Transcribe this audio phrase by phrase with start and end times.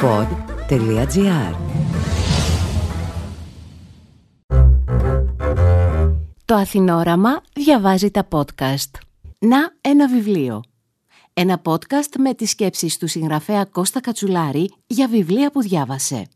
[0.00, 1.54] pod.gr
[6.44, 8.90] Το Αθηνόραμα διαβάζει τα podcast.
[9.38, 10.62] Να ένα βιβλίο.
[11.32, 16.26] Ένα podcast με τις σκέψεις του συγγραφέα Κώστα Κατσουλάρη για βιβλία που διάβασε.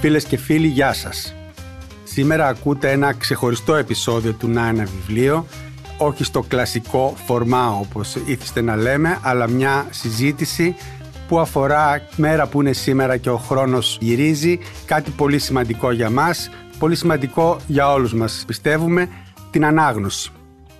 [0.00, 1.34] Φίλες και φίλοι, γεια σας.
[2.04, 5.46] Σήμερα ακούτε ένα ξεχωριστό επεισόδιο του «Να ένα βιβλίο»,
[5.98, 10.76] όχι στο κλασικό φορμά όπως ήθιστε να λέμε, αλλά μια συζήτηση
[11.28, 16.50] που αφορά μέρα που είναι σήμερα και ο χρόνος γυρίζει, κάτι πολύ σημαντικό για μας,
[16.78, 19.08] πολύ σημαντικό για όλους μας, πιστεύουμε,
[19.50, 20.30] την ανάγνωση.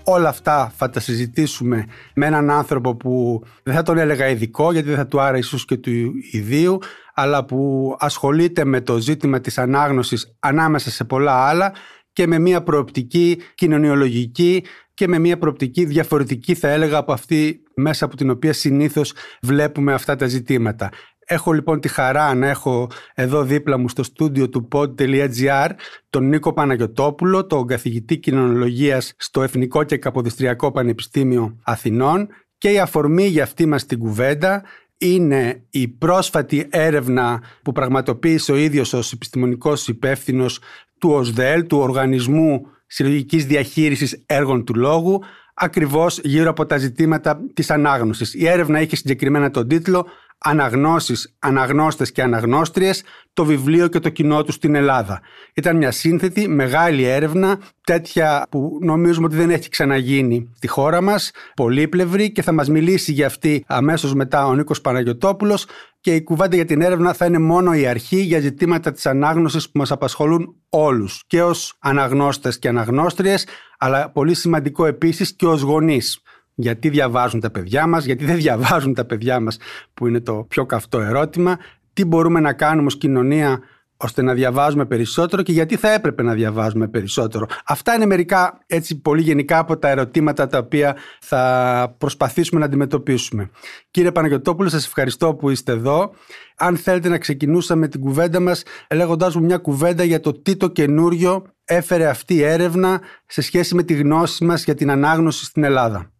[0.04, 4.88] Όλα αυτά θα τα συζητήσουμε με έναν άνθρωπο που δεν θα τον έλεγα ειδικό γιατί
[4.88, 5.90] δεν θα του άρα ίσως και του
[6.32, 6.78] ιδίου
[7.14, 11.72] αλλά που ασχολείται με το ζήτημα της ανάγνωσης ανάμεσα σε πολλά άλλα
[12.12, 18.04] και με μια προοπτική κοινωνιολογική και με μια προοπτική διαφορετική θα έλεγα από αυτή μέσα
[18.04, 20.90] από την οποία συνήθως βλέπουμε αυτά τα ζητήματα.
[21.26, 25.70] Έχω λοιπόν τη χαρά να έχω εδώ δίπλα μου στο στούντιο του pod.gr
[26.10, 33.26] τον Νίκο Παναγιωτόπουλο, τον καθηγητή κοινωνιολογίας στο Εθνικό και Καποδιστριακό Πανεπιστήμιο Αθηνών και η αφορμή
[33.26, 34.62] για αυτή μας την κουβέντα
[34.98, 40.60] είναι η πρόσφατη έρευνα που πραγματοποίησε ο ίδιος ως επιστημονικός υπεύθυνος
[40.98, 45.22] του ΟΣΔΕΛ, του Οργανισμού Συλλογικής Διαχείρισης Έργων του Λόγου,
[45.54, 48.34] ακριβώς γύρω από τα ζητήματα της ανάγνωσης.
[48.34, 50.06] Η έρευνα είχε συγκεκριμένα τον τίτλο
[50.38, 55.20] «Αναγνώσεις, αναγνώστες και αναγνώστριες, το βιβλίο και το κοινό τους στην Ελλάδα».
[55.54, 61.30] Ήταν μια σύνθετη, μεγάλη έρευνα, τέτοια που νομίζουμε ότι δεν έχει ξαναγίνει στη χώρα μας,
[61.54, 65.66] πολύπλευρη και θα μας μιλήσει για αυτή αμέσως μετά ο Νίκος Παναγιωτόπουλος
[66.04, 69.70] και η κουβέντα για την έρευνα θα είναι μόνο η αρχή για ζητήματα της ανάγνωσης
[69.70, 71.22] που μας απασχολούν όλους.
[71.26, 73.46] Και ως αναγνώστες και αναγνώστριες
[73.78, 76.22] αλλά πολύ σημαντικό επίσης και ως γονείς.
[76.54, 79.58] Γιατί διαβάζουν τα παιδιά μας, γιατί δεν διαβάζουν τα παιδιά μας
[79.94, 81.58] που είναι το πιο καυτό ερώτημα,
[81.92, 83.60] τι μπορούμε να κάνουμε ως κοινωνία
[83.96, 87.46] ώστε να διαβάζουμε περισσότερο και γιατί θα έπρεπε να διαβάζουμε περισσότερο.
[87.64, 93.50] Αυτά είναι μερικά έτσι πολύ γενικά από τα ερωτήματα τα οποία θα προσπαθήσουμε να αντιμετωπίσουμε.
[93.90, 96.10] Κύριε Παναγιωτόπουλο, σας ευχαριστώ που είστε εδώ.
[96.56, 98.62] Αν θέλετε να ξεκινούσαμε την κουβέντα μας
[98.94, 103.74] λέγοντάς μου μια κουβέντα για το τι το καινούριο έφερε αυτή η έρευνα σε σχέση
[103.74, 106.10] με τη γνώση μας για την ανάγνωση στην Ελλάδα.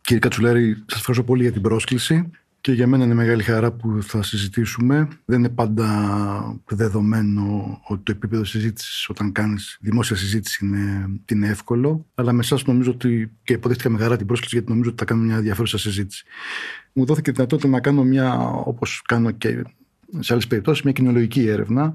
[0.00, 2.30] Κύριε Κατσουλέρη, σας ευχαριστώ πολύ για την πρόσκληση
[2.68, 5.08] και για μένα είναι μεγάλη χαρά που θα συζητήσουμε.
[5.24, 12.06] Δεν είναι πάντα δεδομένο ότι το επίπεδο συζήτησης όταν κάνεις δημόσια συζήτηση είναι, είναι εύκολο.
[12.14, 15.04] Αλλά με εσάς νομίζω ότι και υποδέχτηκα με χαρά την πρόσκληση γιατί νομίζω ότι θα
[15.04, 16.24] κάνουμε μια ενδιαφέρουσα συζήτηση.
[16.92, 19.62] Μου δόθηκε δυνατότητα να κάνω μια, όπως κάνω και
[20.18, 21.94] σε άλλες περιπτώσεις, μια κοινωνική έρευνα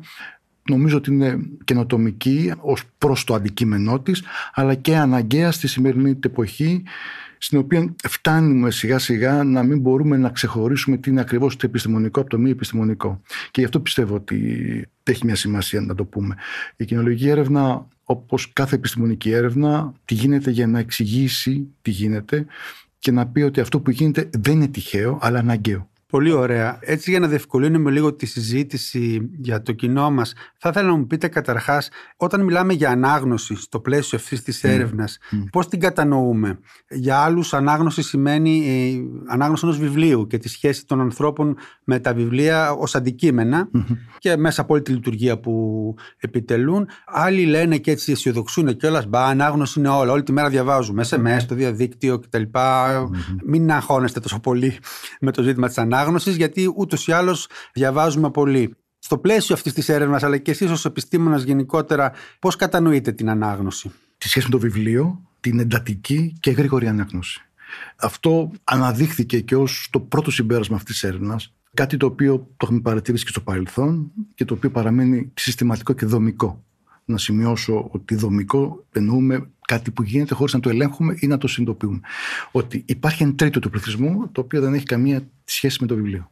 [0.69, 4.23] νομίζω ότι είναι καινοτομική ως προς το αντικείμενό της
[4.53, 6.83] αλλά και αναγκαία στη σημερινή εποχή
[7.43, 12.19] στην οποία φτάνουμε σιγά σιγά να μην μπορούμε να ξεχωρίσουμε τι είναι ακριβώς το επιστημονικό
[12.19, 13.21] από το μη επιστημονικό.
[13.51, 16.35] Και γι' αυτό πιστεύω ότι έχει μια σημασία να το πούμε.
[16.75, 22.45] Η κοινωνική έρευνα, όπως κάθε επιστημονική έρευνα, τι γίνεται για να εξηγήσει τι γίνεται
[22.99, 25.89] και να πει ότι αυτό που γίνεται δεν είναι τυχαίο, αλλά αναγκαίο.
[26.13, 26.77] Πολύ ωραία.
[26.81, 31.07] Έτσι για να διευκολύνουμε λίγο τη συζήτηση για το κοινό μας, θα ήθελα να μου
[31.07, 35.35] πείτε καταρχάς, όταν μιλάμε για ανάγνωση στο πλαίσιο αυτής της έρευνας, mm.
[35.51, 36.59] πώς την κατανοούμε;
[36.89, 42.13] Για άλλους ανάγνωση σημαίνει ε, ανάγνωση ενός βιβλίου και τη σχέση των ανθρώπων με τα
[42.13, 43.69] βιβλία ως αντικειμενα
[44.17, 46.87] και μέσα από όλη τη λειτουργία που επιτελούν.
[47.05, 51.39] Άλλοι λένε και έτσι αισιοδοξούν κιόλα, μπα, ανάγνωση είναι όλα, όλη τη μέρα διαβάζουμε, SMS,
[51.39, 52.43] στο διαδίκτυο κτλ.
[53.45, 54.77] Μην αγχώνεστε τόσο πολύ
[55.19, 56.01] με το ζήτημα της ανάγνωσης
[56.35, 58.75] γιατί ούτως ή άλλως διαβάζουμε πολύ.
[58.99, 63.91] Στο πλαίσιο αυτής της έρευνας, αλλά και εσείς ως επιστήμονας γενικότερα, πώς κατανοείτε την ανάγνωση;
[64.17, 67.41] Τη σχέση με το βιβλίο, την εντατική και γρήγορη ανάγνωση.
[67.95, 71.53] Αυτό αναδείχθηκε και ως το πρώτο συμπέρασμα αυτής της έρευνας.
[71.73, 76.05] Κάτι το οποίο το έχουμε παρατηρήσει και στο παρελθόν και το οποίο παραμένει συστηματικό και
[76.05, 76.63] δομικό.
[77.05, 81.47] Να σημειώσω ότι δομικό εννοούμε κάτι που γίνεται χωρίς να το ελέγχουμε ή να το
[81.47, 81.99] συνειδητοποιούμε.
[82.51, 86.31] Ότι υπάρχει ένα τρίτο του πληθυσμού το οποίο δεν έχει καμία σχέση με το βιβλίο.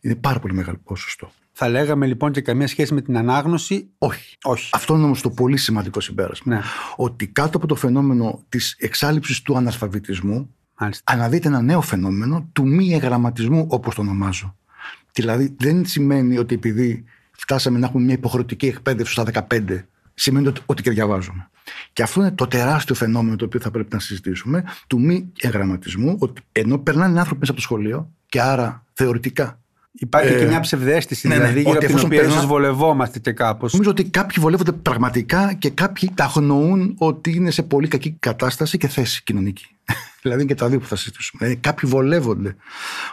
[0.00, 1.32] Είναι πάρα πολύ μεγάλο ποσοστό.
[1.52, 4.36] Θα λέγαμε λοιπόν και καμία σχέση με την ανάγνωση; Όχι.
[4.42, 4.70] Όχι.
[4.72, 6.54] Αυτό είναι όμως το πολύ σημαντικό συμπέρασμα.
[6.54, 6.62] Ναι.
[6.96, 11.12] Ότι κάτω από το φαινόμενο της εξάλληψης του αναλφαβητισμού Μάλιστα.
[11.12, 14.56] αναδύεται ένα νέο φαινόμενο του μη εγγραμματισμού, όπως το ονομάζω.
[15.12, 19.84] Δηλαδή δεν σημαίνει ότι επειδή φτάσαμε να έχουμε μια υποχρεωτική εκπαίδευση στα 15,
[20.22, 21.50] σημαίνει ότι, ότι και διαβάζουμε.
[21.92, 26.16] Και αυτό είναι το τεράστιο φαινόμενο το οποίο θα πρέπει να συζητήσουμε, του μη εγγραμματισμού,
[26.18, 29.56] ότι ενώ περνάνε άνθρωποι μέσα από το σχολείο και άρα θεωρητικά
[29.94, 33.72] Υπάρχει ε, και μια ψευδέστηση, ναι, ναι, δηλαδή, για την οποία ίσω βολευόμαστε και κάπως.
[33.72, 38.78] Νομίζω ότι κάποιοι βολεύονται πραγματικά και κάποιοι τα αγνοούν ότι είναι σε πολύ κακή κατάσταση
[38.78, 39.66] και θέση κοινωνική.
[40.22, 41.44] δηλαδή είναι και τα δύο που θα συζητήσουμε.
[41.44, 42.56] Δηλαδή, κάποιοι βολεύονται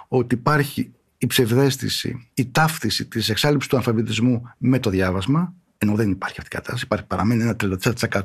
[0.07, 6.11] ότι υπάρχει η ψευδέστηση, η ταύτιση της εξάλληψης του αλφαβητισμού με το διάβασμα, ενώ δεν
[6.11, 6.83] υπάρχει αυτή η κατάσταση.
[6.85, 7.55] Υπάρχει, παραμένει ένα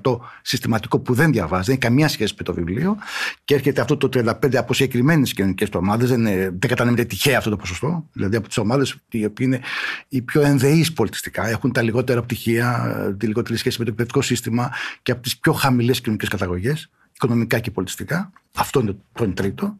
[0.01, 2.97] 34% συστηματικό που δεν διαβάζει, δεν έχει καμία σχέση με το βιβλίο.
[3.45, 6.09] Και έρχεται αυτό το 35% από συγκεκριμένες κοινωνικές του ομάδες.
[6.09, 8.09] Δεν, δεν κατανέμεται τυχαία αυτό το ποσοστό.
[8.13, 9.61] Δηλαδή από τις ομάδες οι οποίοι είναι
[10.09, 14.71] οι πιο ενδεείς πολιτιστικά, έχουν τα λιγότερα πτυχία, τη λιγότερη σχέση με το εκπαιδευτικό σύστημα
[15.03, 18.33] και από τις πιο χαμηλές κοινωνικές καταγωγές οικονομικά και πολιτιστικά.
[18.57, 19.77] Αυτό είναι το τρίτο.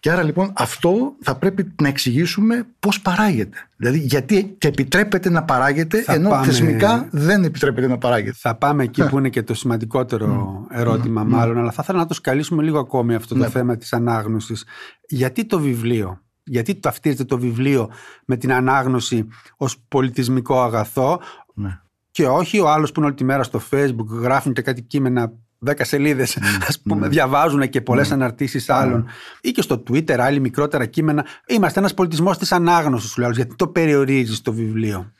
[0.00, 3.56] Και άρα λοιπόν αυτό θα πρέπει να εξηγήσουμε πώς παράγεται.
[3.76, 6.46] Δηλαδή γιατί και επιτρέπεται να παράγεται θα ενώ πάμε...
[6.46, 8.36] θεσμικά δεν επιτρέπεται να παράγεται.
[8.40, 9.08] Θα πάμε εκεί ναι.
[9.08, 11.26] που είναι και το σημαντικότερο ερώτημα mm.
[11.26, 13.48] μάλλον, αλλά θα ήθελα να το σκαλίσουμε λίγο ακόμη αυτό το ναι.
[13.48, 14.64] θέμα της ανάγνωσης.
[15.08, 17.90] Γιατί το βιβλίο, γιατί ταυτίζεται το βιβλίο
[18.24, 21.20] με την ανάγνωση ως πολιτισμικό αγαθό
[21.54, 21.80] ναι.
[22.10, 25.32] και όχι ο άλλος που είναι όλη τη μέρα στο facebook γράφουν και κάτι κείμενα
[25.58, 27.10] δέκα σελίδες, mm, ας πούμε, mm.
[27.10, 28.12] διαβάζουν και πολλές mm.
[28.12, 29.06] αναρτήσεις άλλων.
[29.40, 31.24] ή και στο Twitter, άλλοι μικρότερα κείμενα.
[31.46, 33.30] Είμαστε ένας πολιτισμός της ανάγνωσης, σου λέω.
[33.30, 35.12] Γιατί το περιορίζεις το βιβλίο;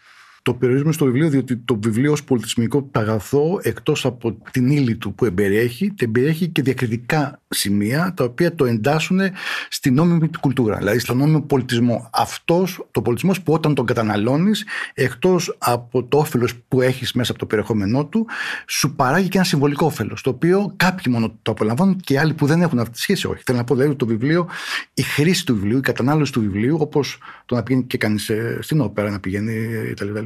[0.43, 5.15] Το περιορίζουμε στο βιβλίο διότι το βιβλίο ως πολιτισμικό αγαθό εκτός από την ύλη του
[5.15, 9.21] που εμπεριέχει, εμπεριέχει και διακριτικά σημεία τα οποία το εντάσσουν
[9.69, 12.11] στην νόμιμη κουλτούρα, δηλαδή στον νόμιμο πολιτισμό.
[12.13, 14.65] Αυτός το πολιτισμός που όταν τον καταναλώνεις,
[14.95, 18.27] εκτός από το όφελος που έχεις μέσα από το περιεχόμενό του,
[18.67, 22.47] σου παράγει και ένα συμβολικό όφελος, το οποίο κάποιοι μόνο το απολαμβάνουν και άλλοι που
[22.47, 23.43] δεν έχουν αυτή τη σχέση όχι.
[23.45, 24.49] Θέλω να πω δηλαδή το βιβλίο,
[24.95, 28.59] η χρήση του βιβλίου, η κατανάλωση του βιβλίου, όπως το να πηγαίνει και κανείς ε,
[28.61, 29.55] στην όπερα, να πηγαίνει
[29.95, 30.19] κτλ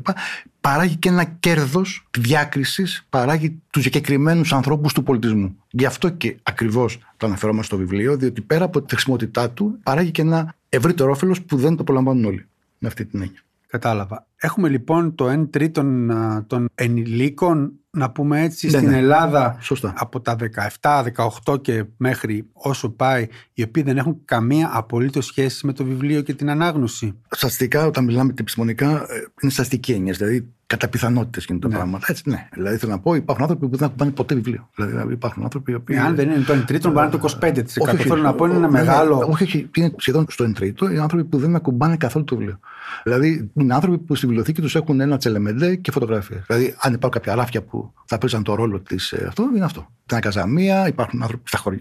[0.63, 5.57] παράγει και ένα κέρδος διάκρισης, παράγει τους συγκεκριμένου ανθρώπους του πολιτισμού.
[5.75, 10.11] Γι' αυτό και ακριβώς το αναφερόμαστε στο βιβλίο, διότι πέρα από τη χρησιμότητά του, παράγει
[10.11, 12.47] και ένα ευρύτερο όφελος που δεν το απολαμβάνουν όλοι.
[12.79, 13.41] Με αυτή την έννοια.
[13.67, 14.27] Κατάλαβα.
[14.37, 16.11] Έχουμε λοιπόν το 1 τρίτον
[16.47, 18.97] των ενηλίκων, να πούμε έτσι, ναι, στην ναι.
[18.97, 19.95] Ελλάδα Σωστά.
[19.97, 20.37] από τα
[20.81, 21.05] 17,
[21.45, 26.23] 18 και μέχρι όσο πάει, οι οποίοι δεν έχουν καμία απολύτως σχέση με το βιβλίο
[26.23, 27.21] και την ανάγνωση.
[27.31, 30.13] Στατιστικά, όταν μιλάμε επιστημονικά, ε, είναι στατιστική έννοια.
[30.13, 31.79] Δηλαδή, κατά πιθανότητες γίνεται το ναι.
[31.79, 31.99] πράγμα.
[32.07, 32.49] Έτσι, ναι.
[32.53, 34.69] Δηλαδή, θέλω να πω, υπάρχουν άνθρωποι που δεν έχουν πάρει ποτέ βιβλίο.
[34.75, 35.93] Δηλαδή, υπάρχουν άνθρωποι που.
[35.93, 37.97] Ε, αν δεν είναι το 1 τρίτο, μπορεί να είναι το 25%.
[37.97, 39.27] Θέλω να πω, είναι ένα μεγάλο.
[39.31, 42.59] Όχι, όχι, είναι σχεδόν στο 1 τρίτο οι άνθρωποι που δεν ακουμπάνε καθόλου το βιβλίο.
[43.03, 46.43] Δηλαδή, είναι άνθρωποι που στη βιβλιοθήκη τους έχουν ένα τσελεμεντέ και φωτογραφίε.
[46.47, 49.87] Δηλαδή, αν υπάρχουν κάποια ράφια που θα παίζαν το ρόλο της ε, αυτό, είναι αυτό.
[50.07, 51.81] Την καζαμία, υπάρχουν άνθρωποι στα χωριά.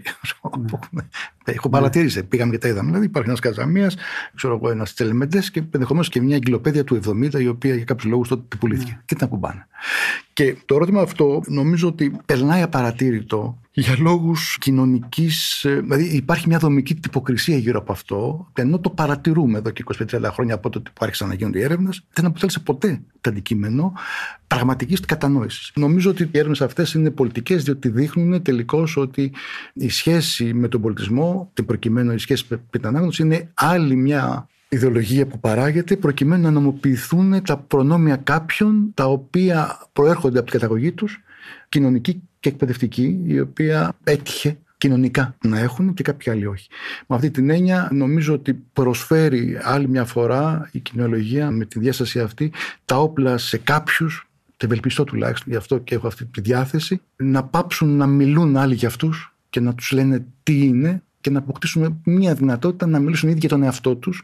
[1.46, 1.54] Ναι.
[1.54, 2.88] Έχω παρατήρησε, πήγαμε και τα είδαμε.
[2.88, 3.96] Δηλαδή, υπάρχει ένας καζαμίας,
[4.34, 8.10] ξέρω εγώ, ένας τσελεμεντέ και ενδεχομένως και μια εγκυλοπαίδεια του 70, η οποία για κάποιους
[8.10, 8.90] λόγους τότε πουλήθηκε.
[8.90, 9.02] Ναι.
[9.04, 9.66] Και την ακουμπάνε.
[10.32, 15.64] Και το ερώτημα αυτό νομίζω ότι περνάει απαρατήρητο για λόγους κοινωνικής.
[15.64, 20.28] Ε, δηλαδή υπάρχει μια δομική τυποκρισία γύρω από αυτό, ενώ το παρατηρούμε εδώ και 25-30
[20.32, 23.92] χρόνια από τότε που άρχισαν να γίνονται οι έρευνες, δεν αποτέλεσε ποτέ το αντικείμενο
[24.46, 25.72] πραγματικής κατανόησης.
[25.74, 29.32] Νομίζω ότι οι έρευνες αυτές είναι πολιτικές, διότι δείχνουν τελικώς ότι
[29.72, 34.46] η σχέση με τον πολιτισμό, την προκειμένου η σχέση με την ανάγνωση, είναι άλλη μια
[34.68, 40.92] ιδεολογία που παράγεται προκειμένου να νομοποιηθούν τα προνόμια κάποιων τα οποία προέρχονται από την καταγωγή
[40.92, 41.22] τους
[41.68, 46.68] κοινωνική και εκπαιδευτική η οποία έτυχε κοινωνικά να έχουν και κάποιοι άλλοι όχι.
[47.06, 52.20] Με αυτή την έννοια νομίζω ότι προσφέρει άλλη μια φορά η κοινωνία με τη διάσταση
[52.20, 52.52] αυτή
[52.84, 57.44] τα όπλα σε κάποιους το ευελπιστώ τουλάχιστον γι' αυτό και έχω αυτή τη διάθεση να
[57.44, 62.00] πάψουν να μιλούν άλλοι για αυτούς και να τους λένε τι είναι και να αποκτήσουν
[62.04, 64.22] μια δυνατότητα να μιλήσουν ήδη για τον εαυτό τους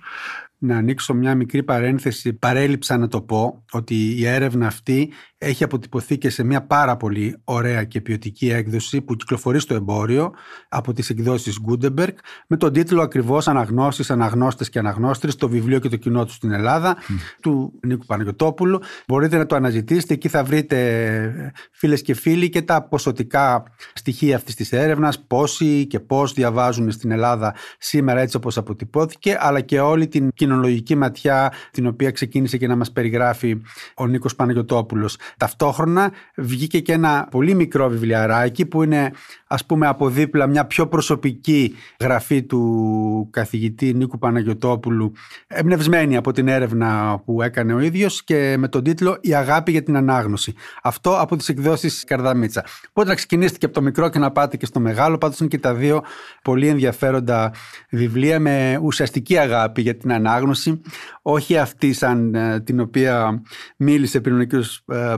[0.58, 2.32] να ανοίξω μια μικρή παρένθεση.
[2.32, 7.36] Παρέλειψα να το πω ότι η έρευνα αυτή έχει αποτυπωθεί και σε μια πάρα πολύ
[7.44, 10.34] ωραία και ποιοτική έκδοση που κυκλοφορεί στο εμπόριο
[10.68, 12.12] από τις εκδόσεις Gutenberg
[12.46, 16.52] με τον τίτλο ακριβώς «Αναγνώσεις, αναγνώστες και αναγνώστρες, το βιβλίο και το κοινό τους στην
[16.52, 16.96] Ελλάδα»
[17.40, 18.80] του Νίκου Παναγιωτόπουλου.
[19.06, 23.62] Μπορείτε να το αναζητήσετε, εκεί θα βρείτε φίλες και φίλοι και τα ποσοτικά
[23.94, 29.60] στοιχεία αυτής της έρευνας, πόσοι και πώς διαβάζουν στην Ελλάδα σήμερα έτσι όπως αποτυπώθηκε, αλλά
[29.60, 33.60] και όλη την κοινωνική ματιά την οποία ξεκίνησε και να μας περιγράφει
[33.96, 35.16] ο Νίκος Παναγιωτόπουλος.
[35.36, 39.12] Ταυτόχρονα βγήκε και ένα πολύ μικρό βιβλιαράκι που είναι
[39.46, 45.12] ας πούμε από δίπλα μια πιο προσωπική γραφή του καθηγητή Νίκου Παναγιωτόπουλου
[45.46, 49.82] εμπνευσμένη από την έρευνα που έκανε ο ίδιος και με τον τίτλο «Η αγάπη για
[49.82, 50.54] την ανάγνωση».
[50.82, 52.64] Αυτό από τις εκδόσεις Καρδαμίτσα.
[52.88, 55.18] Οπότε να ξεκινήσετε και από το μικρό και να πάτε και στο μεγάλο.
[55.18, 56.02] Πάντως είναι και τα δύο
[56.42, 57.52] πολύ ενδιαφέροντα
[57.90, 60.80] βιβλία με ουσιαστική αγάπη για την ανάγνωση.
[61.22, 63.42] Όχι αυτή σαν ε, την οποία
[63.76, 64.50] μίλησε πριν ο κ.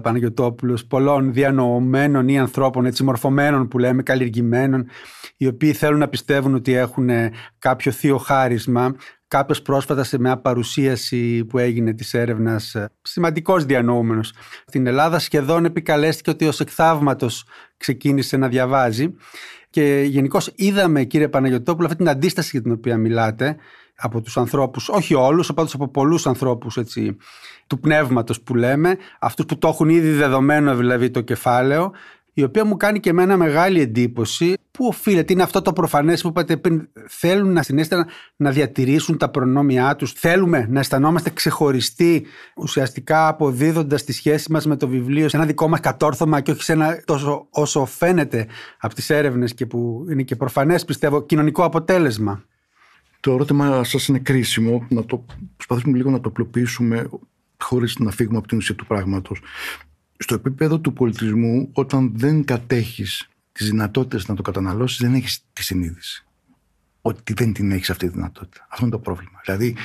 [0.01, 4.87] Ε, Παναγιωτόπουλος πολλών διανοωμένων ή ανθρώπων έτσι μορφωμένων που λέμε καλλιεργημένων
[5.37, 7.09] οι οποίοι θέλουν να πιστεύουν ότι έχουν
[7.59, 8.95] κάποιο θείο χάρισμα
[9.31, 14.33] κάποιος πρόσφατα σε μια παρουσίαση που έγινε της έρευνας, ε, σημαντικός διανοούμενος
[14.67, 17.45] στην Ελλάδα, σχεδόν επικαλέστηκε ότι ως εκθαύματος
[17.77, 19.15] ξεκίνησε να διαβάζει.
[19.71, 23.57] Και γενικώς είδαμε, κύριε Παναγιωτόπουλο, αυτή την αντίσταση για την οποία μιλάτε
[24.01, 27.17] από τους ανθρώπους, όχι όλους, πάντως από πολλούς ανθρώπους έτσι,
[27.67, 31.93] του πνεύματος που λέμε, αυτούς που το έχουν ήδη δεδομένο δηλαδή το κεφάλαιο,
[32.33, 34.55] η οποία μου κάνει και εμένα μεγάλη εντύπωση.
[34.71, 36.89] Πού οφείλεται, είναι αυτό το προφανές που είπατε πριν.
[37.09, 40.13] Θέλουν να συνέστηνα να διατηρήσουν τα προνόμια τους.
[40.13, 42.27] Θέλουμε να αισθανόμαστε ξεχωριστοί,
[42.57, 46.63] ουσιαστικά αποδίδοντας τη σχέση μας με το βιβλίο σε ένα δικό μας κατόρθωμα και όχι
[46.63, 48.47] σε ένα τόσο όσο φαίνεται
[48.81, 52.45] από τις έρευνες και που είναι και προφανές, πιστεύω, κοινωνικό αποτέλεσμα.
[53.21, 54.87] Το ερώτημα σας είναι κρίσιμο.
[54.89, 55.25] Να το
[55.57, 57.09] προσπαθήσουμε λίγο να το απλοποιήσουμε
[57.59, 59.41] χωρίς να φύγουμε από την ουσία του πράγματος
[60.17, 65.63] στο επίπεδο του πολιτισμού, όταν δεν κατέχεις τις δυνατότητες να το καταναλώσεις, δεν έχεις τη
[65.63, 66.25] συνείδηση.
[67.03, 68.67] Ότι δεν την έχεις αυτή τη δυνατότητα.
[68.71, 69.41] Αυτό είναι το πρόβλημα.
[69.45, 69.77] Δηλαδή,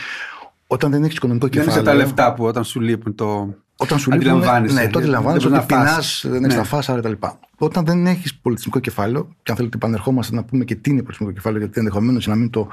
[0.68, 1.74] όταν δεν έχεις οικονομικό κεφάλαιο.
[1.74, 3.56] Δεν είσαι τα λεφτά που όταν σου λείπουν το.
[3.76, 4.40] Όταν σου λείπουν.
[4.74, 6.62] Ναι, το αντιλαμβάνεσαι ότι πεινάς, δεν έχεις ναι.
[6.62, 7.40] τα φάσα, άρα τα λοιπά.
[7.58, 11.34] Όταν δεν έχεις πολιτισμικό κεφάλαιο, και αν θέλετε, επανερχόμαστε να πούμε και τι είναι πολιτισμικό
[11.34, 12.68] κεφάλαιο, γιατί ενδεχομένως να μην το.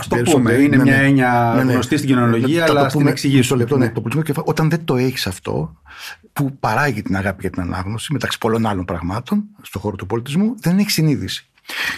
[0.00, 1.06] Α το πούμε, είναι ναι, μια ναι.
[1.06, 3.56] έννοια ναι, ναι, γνωστή στην κοινωνιολογία, αλλά το πούμε εξηγήσω.
[3.56, 5.76] Λεπτό, ναι, το πολιτισμικό κεφάλαιο, όταν δεν το έχεις αυτό,
[6.32, 10.54] που παράγει την αγάπη για την ανάγνωση, μεταξύ πολλών άλλων πραγμάτων, στον χώρο του πολιτισμού,
[10.60, 11.46] δεν έχεις συνείδηση.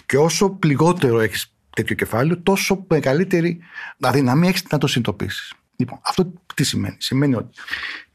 [0.06, 3.58] Και όσο λιγότερο έχεις τέτοιο κεφάλαιο, τόσο μεγαλύτερη
[4.00, 5.52] αδυναμία έχεις να το συνειδητοποιήσεις.
[5.76, 7.58] Λοιπόν, αυτό τι σημαίνει; Σημαίνει ότι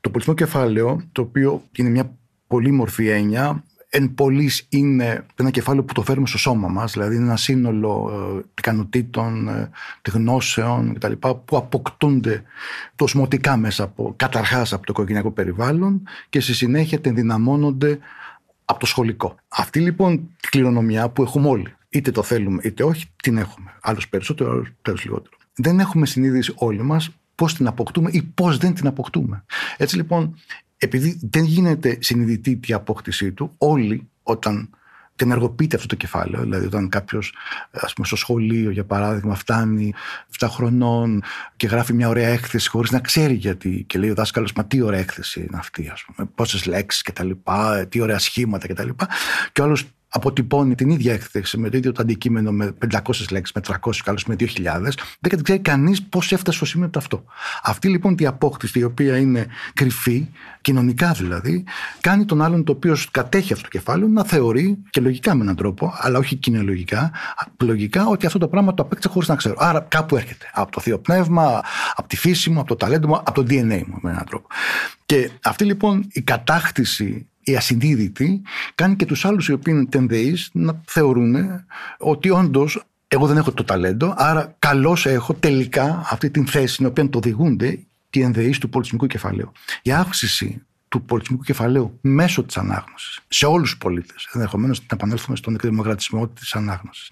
[0.02, 2.12] το πολιτισμό κεφάλαιο, το οποίο είναι μια
[2.48, 3.64] πολύ μορφή έννοια,
[3.96, 8.12] εν πολλής είναι ένα κεφάλαιο που το φέρουμε στο σώμα μας, δηλαδή είναι ένα σύνολο
[8.38, 9.70] ε, ικανοτήτων, ε,
[10.12, 11.12] γνώσεων κτλ.
[11.46, 12.44] που αποκτούνται
[12.96, 18.00] τοσμωτικά μέσα από, καταρχάς από το οικογενειακό περιβάλλον και στη συνέχεια ενδυναμώνονται
[18.66, 19.36] από το σχολικό.
[19.48, 23.74] Αυτή λοιπόν η κληρονομιά που έχουμε όλοι, είτε το θέλουμε είτε όχι, την έχουμε.
[23.82, 25.36] Άλλος περισσότερο, άλλος λιγότερο.
[25.56, 29.44] Δεν έχουμε συνείδηση όλοι μας πώς την αποκτούμε ή πώς δεν την αποκτούμε.
[29.78, 30.36] Έτσι λοιπόν,
[30.78, 34.70] επειδή δεν γίνεται συνειδητή η απόκτησή του, όλοι όταν
[35.16, 37.34] ενεργοποιείται αυτό το κεφάλαιο, δηλαδή όταν κάποιος
[38.02, 39.94] στο σχολείο για παράδειγμα φτάνει
[40.40, 41.24] 7 χρονών
[41.56, 44.82] και γράφει μια ωραία έκθεση χωρίς να ξέρει γιατί και λέει ο δάσκαλος μα τι
[44.82, 48.74] ωραία έκθεση είναι αυτή ας πούμε, πόσες λέξεις και τα λοιπά, τι ωραία σχήματα και
[48.74, 49.08] τα λοιπά
[49.52, 49.66] και ο
[50.16, 53.00] αποτυπώνει την ίδια έκθεση με το ίδιο το αντικείμενο με 500
[53.32, 54.46] λέξεις, με 300 και με 2.000,
[55.20, 57.24] δεν ξέρει κανείς πώς έφτασε στο σημείο του αυτό.
[57.64, 60.28] Αυτή λοιπόν η απόκτηση, η οποία είναι κρυφή,
[60.62, 61.64] κοινωνικά δηλαδή,
[62.02, 65.56] κάνει τον άλλον το οποίος κατέχει αυτό το κεφάλαιο να θεωρεί και λογικά με έναν
[65.56, 67.12] τρόπο, αλλά όχι κοινολογικά,
[67.64, 69.56] λογικά ότι αυτό το πράγμα το απέκτησε χωρίς να ξέρω.
[69.58, 70.46] Άρα κάπου έρχεται.
[70.54, 71.62] Από το θείο πνεύμα,
[71.96, 74.48] από τη φύση μου, από το ταλέντο μου, από το DNA μου με έναν τρόπο.
[75.06, 78.42] Και αυτή λοιπόν η κατάκτηση η ασυνείδητη
[78.76, 81.36] κάνει και τους άλλους οι οποίοι είναι τενδεείς να θεωρούν
[81.98, 86.86] ότι όντως εγώ δεν έχω το ταλέντο, άρα καλώς έχω τελικά αυτή την θέση στην
[86.86, 89.52] οποία το οδηγούνται οι ενδεείς του πολιτισμικού κεφαλαίου.
[89.82, 95.36] Η αύξηση του πολιτισμικού κεφαλαίου μέσω της ανάγνωσης σε όλους τους πολίτες, ενδεχομένως να επανέλθουμε
[95.36, 97.12] στον εκδημοκρατισμό της ανάγνωσης,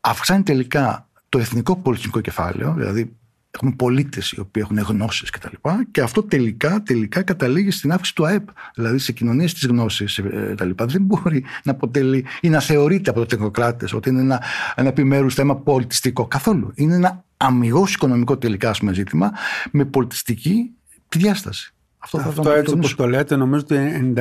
[0.00, 3.16] αυξάνει τελικά το εθνικό πολιτισμικό κεφάλαιο, δηλαδή
[3.50, 5.54] Έχουμε πολίτες οι οποίοι έχουν γνώσεις κτλ.
[5.62, 8.48] Και, και αυτό τελικά, τελικά καταλήγει στην αύξηση του ΑΕΠ.
[8.74, 10.70] Δηλαδή σε κοινωνίες της γνώσης κτλ.
[10.76, 14.42] Δεν μπορεί να αποτελεί ή να θεωρείται από του τεχνοκράτες ότι είναι ένα,
[14.74, 16.26] ένα επιμέρους θέμα πολιτιστικό.
[16.26, 16.72] Καθόλου.
[16.74, 19.32] Είναι ένα αμυγός οικονομικό τελικά πούμε, ζήτημα
[19.70, 20.70] με πολιτιστική
[21.08, 21.74] διάσταση.
[22.02, 24.12] Αυτό, θα Αυτό έτσι όπως το λέτε, νομίζω ότι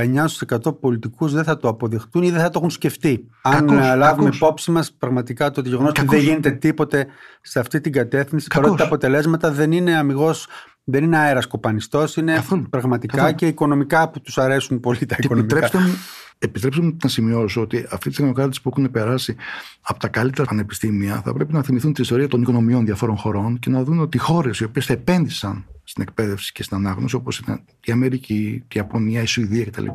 [0.66, 3.26] 99% πολιτικούς δεν θα το αποδεχτούν ή δεν θα το έχουν σκεφτεί.
[3.42, 4.36] Αν λάβουμε κακώς.
[4.36, 7.08] υπόψη μας πραγματικά το γεγονός ότι δεν γίνεται τίποτε
[7.42, 10.48] σε αυτή την κατεύθυνση, παρότι τα αποτελέσματα δεν είναι αμυγός.
[10.84, 12.70] Δεν είναι αέρας κοπανιστός, είναι Καθόλου.
[12.70, 13.36] πραγματικά Καθόλου.
[13.36, 15.58] και οικονομικά που τους αρέσουν πολύ τα οικονομικά.
[15.58, 15.98] Επιτρέψτε μου,
[16.40, 19.36] επιτρέψτε μου να σημειώσω ότι αυτοί οι τεχνοκράτε που έχουν περάσει
[19.82, 23.70] από τα καλύτερα πανεπιστήμια θα πρέπει να θυμηθούν τη ιστορία των οικονομιών διαφόρων χωρών και
[23.70, 27.92] να δουν ότι χώρες οι οποίες επένδυσαν στην εκπαίδευση και στην ανάγνωση, όπως ήταν η
[27.92, 29.88] Αμερική, η Ιαπωνία, η Σουηδία κτλ.,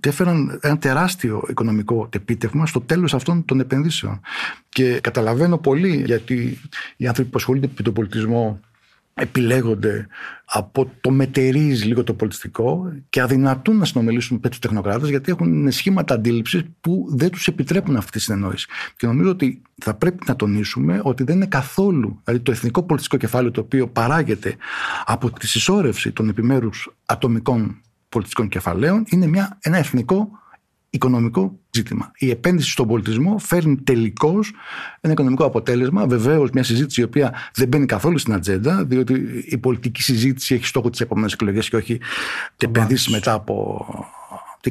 [0.00, 4.20] έφεραν ένα τεράστιο οικονομικό επίτευγμα στο τέλος αυτών των επενδύσεων.
[4.68, 6.58] Και καταλαβαίνω πολύ γιατί
[6.96, 8.60] οι άνθρωποι που ασχολούνται με τον πολιτισμό
[9.14, 10.06] επιλέγονται
[10.44, 15.70] από το μετερίζει λίγο το πολιτιστικό και αδυνατούν να συνομιλήσουν με τους τεχνοκράτες γιατί έχουν
[15.70, 18.66] σχήματα αντίληψης που δεν τους επιτρέπουν αυτή τη συνεννόηση.
[18.96, 23.16] Και νομίζω ότι θα πρέπει να τονίσουμε ότι δεν είναι καθόλου, δηλαδή το εθνικό πολιτιστικό
[23.16, 24.56] κεφάλαιο το οποίο παράγεται
[25.04, 30.30] από τη συσσόρευση των επιμέρους ατομικών πολιτιστικών κεφαλαίων είναι μια, ένα εθνικό
[30.90, 32.10] οικονομικό ζήτημα.
[32.16, 34.52] Η επένδυση στον πολιτισμό φέρνει τελικώς
[35.00, 36.06] ένα οικονομικό αποτέλεσμα.
[36.06, 40.66] Βεβαίως, μια συζήτηση η οποία δεν μπαίνει καθόλου στην ατζέντα, διότι η πολιτική συζήτηση έχει
[40.66, 42.00] στόχο τις επόμενες εκλογές και όχι
[42.56, 43.86] επενδύσεις μετά από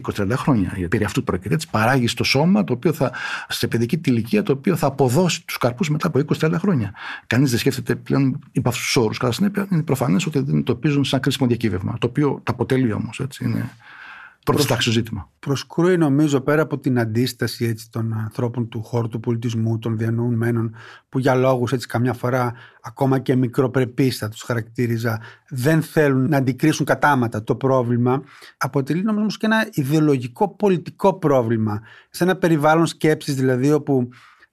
[0.02, 0.72] 20-30 χρόνια.
[0.74, 1.54] Γιατί περί αυτού πρόκειται.
[1.54, 3.12] Έτσι παράγει το σώμα το οποίο θα,
[3.48, 6.94] σε παιδική ηλικία το οποίο θα αποδώσει τους καρπούς μετά από 20-30 χρόνια.
[7.28, 9.18] Κανείς δεν σκέφτεται πλέον υπ' αυτούς τους όρους.
[9.18, 11.98] Κατά συνέπεια, είναι προφανές ότι δεν το πίζουν σαν κρίσιμο διακύβευμα.
[12.00, 13.22] Το οποίο τα αποτελεί όμως.
[13.40, 13.70] Είναι
[14.44, 15.30] πρώτο ζήτημα.
[15.40, 20.76] Προσκρούει νομίζω πέρα από την αντίσταση έτσι, των ανθρώπων του χώρου του πολιτισμού, των διανοούμενων,
[21.10, 25.20] που για λόγους έτσι καμιά φορά ακόμα και μικροπρεπείς θα τους χαρακτήριζα,
[25.50, 28.24] δεν θέλουν να αντικρίσουν κατάματα το πρόβλημα,
[28.58, 31.82] αποτελεί νομίζω και ένα ιδεολογικό πολιτικό πρόβλημα.
[32.10, 34.10] Σε ένα περιβάλλον σκέψης δηλαδή όπου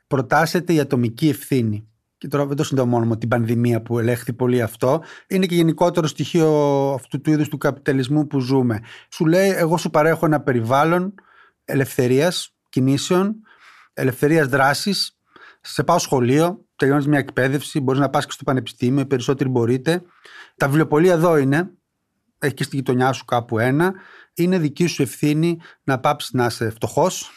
[0.06, 1.89] προτάσεται η ατομική ευθύνη
[2.20, 5.54] και τώρα δεν το συνδέω μόνο με την πανδημία που ελέγχθη πολύ αυτό, είναι και
[5.54, 6.48] γενικότερο στοιχείο
[6.92, 8.80] αυτού του είδους του καπιταλισμού που ζούμε.
[9.08, 11.14] Σου λέει, εγώ σου παρέχω ένα περιβάλλον
[11.64, 13.36] ελευθερίας κινήσεων,
[13.92, 15.18] ελευθερίας δράσης.
[15.60, 20.02] Σε πάω σχολείο, τελειώνεις μια εκπαίδευση, μπορείς να πας και στο πανεπιστήμιο, οι περισσότεροι μπορείτε.
[20.56, 21.70] Τα βιβλιοπολία εδώ είναι,
[22.38, 23.94] έχει και στη γειτονιά σου κάπου ένα
[24.34, 27.30] είναι δική σου ευθύνη να πάψεις να είσαι φτωχός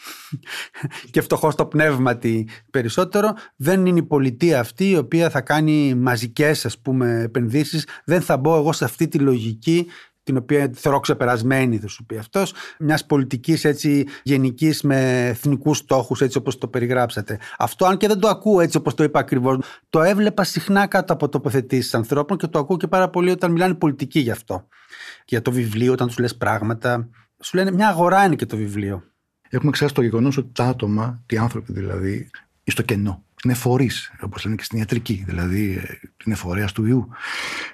[1.12, 3.32] και φτωχός στο πνεύματι περισσότερο.
[3.56, 6.78] Δεν είναι η πολιτεία αυτή η οποία θα κάνει μαζικές
[7.22, 7.86] επενδύσεις.
[8.04, 9.86] Δεν θα μπω εγώ σε αυτή τη λογική
[10.24, 16.20] την οποία θεωρώ ξεπερασμένη, θα σου πει αυτός, μιας πολιτικής έτσι γενικής με εθνικούς στόχους,
[16.20, 17.38] έτσι όπως το περιγράψατε.
[17.58, 19.58] Αυτό, αν και δεν το ακούω έτσι όπως το είπα ακριβώς,
[19.90, 23.74] το έβλεπα συχνά κάτω από τοποθετήσεις ανθρώπων και το ακούω και πάρα πολύ όταν μιλάνε
[23.74, 24.68] πολιτικοί γι' αυτό
[25.24, 27.08] για το βιβλίο, όταν τους λες πράγματα.
[27.40, 29.02] Σου λένε μια αγορά είναι και το βιβλίο.
[29.48, 32.30] Έχουμε ξεχάσει το γεγονός ότι τα άτομα, οι άνθρωποι δηλαδή, είναι
[32.64, 33.24] στο κενό.
[33.44, 35.80] Είναι φορείς, όπως λένε και στην ιατρική, δηλαδή
[36.24, 37.08] είναι φορέα του ιού.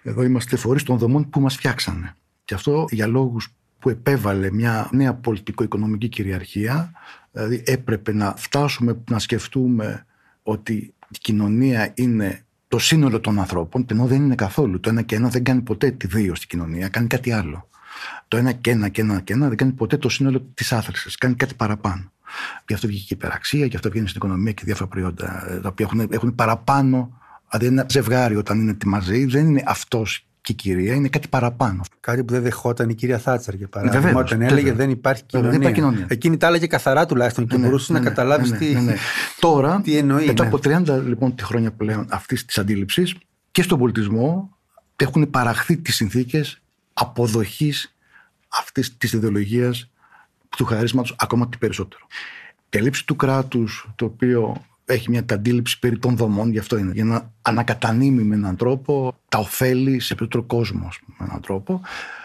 [0.03, 2.15] Εδώ είμαστε φορείς των δομών που μας φτιάξανε.
[2.51, 6.93] Και αυτό για λόγους που επέβαλε μια νέα πολιτικο-οικονομική κυριαρχία,
[7.33, 10.07] δηλαδή έπρεπε να φτάσουμε να σκεφτούμε
[10.43, 10.73] ότι
[11.09, 14.81] η κοινωνία είναι το σύνολο των ανθρώπων, ενώ δεν είναι καθόλου.
[14.81, 17.69] Το ένα και ένα δεν κάνει ποτέ τη δύο στην κοινωνία, κάνει κάτι άλλο.
[18.29, 21.17] Το ένα και ένα και ένα και ένα δεν κάνει ποτέ το σύνολο της άθλησης,
[21.17, 22.13] κάνει κάτι παραπάνω.
[22.67, 25.69] Γι' αυτό βγήκε η υπεραξία, γι' αυτό βγαίνει στην οικονομία και διάφορα προϊόντα ε, τα
[25.69, 27.19] οποία έχουν, έχουν παραπάνω.
[27.51, 31.81] Δηλαδή, ένα ζευγάρι όταν είναι μαζί δεν είναι αυτός και η κυρία, είναι κάτι παραπάνω.
[32.01, 34.01] Κάτι που δεν δεχόταν η κυρία Θάτσαρ για παράδειγμα.
[34.01, 35.51] Βεβαίως, όταν έλεγε δεν υπάρχει κοινωνία.
[35.51, 36.07] Δεν υπάρχει κοινωνία.
[36.09, 38.81] Εκείνη τα έλεγε καθαρά τουλάχιστον και ναι, μπορούσες ναι, να ναι, καταλάβεις ναι, τι, ναι,
[38.81, 38.95] ναι.
[39.41, 40.27] Τώρα, τι εννοεί.
[40.27, 43.15] Μετά από 30 λοιπόν τη χρόνια πλέον αυτής της αντίληψης
[43.51, 44.57] και στον πολιτισμό
[44.97, 46.61] έχουν παραχθεί τις συνθήκες
[46.93, 47.95] αποδοχής
[48.49, 49.91] αυτής της ιδεολογίας
[50.57, 52.07] του χαρίσματος ακόμα και περισσότερο.
[52.71, 56.93] Η έλλειψη του κράτους, το οποίο έχει μια αντίληψη περί των δομών, γι' αυτό είναι.
[56.93, 61.81] Για να ανακατανείμει με έναν τρόπο τα ωφέλη σε περισσότερο κόσμο, με έναν τρόπο.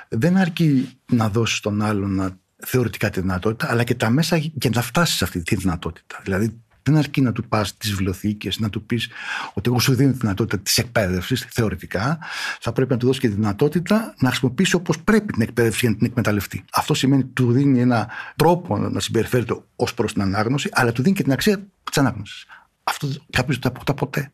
[0.10, 4.70] Δεν αρκεί να δώσεις στον άλλον να θεωρητικά τη δυνατότητα, αλλά και τα μέσα για
[4.74, 6.20] να φτάσεις σε αυτή τη δυνατότητα.
[6.24, 9.10] Δηλαδή, δεν αρκεί να του πας τις βιβλιοθήκες, να του πεις
[9.54, 12.20] ότι εγώ σου δίνω τη δυνατότητα της εκπαίδευσης, θεωρητικά.
[12.60, 15.90] Θα πρέπει να του δώσεις και τη δυνατότητα να χρησιμοποιήσει όπως πρέπει την εκπαίδευση για
[15.90, 16.66] να την εκμεταλλευτεί.
[16.74, 21.02] Αυτό σημαίνει ότι του δίνει ένα τρόπο να συμπεριφέρεται ως προς την ανάγνωση, αλλά του
[21.02, 22.46] δίνει και την αξία της ανάγνωσης.
[22.84, 24.32] Αυτό κάποιος δεν το αποκτά ποτέ.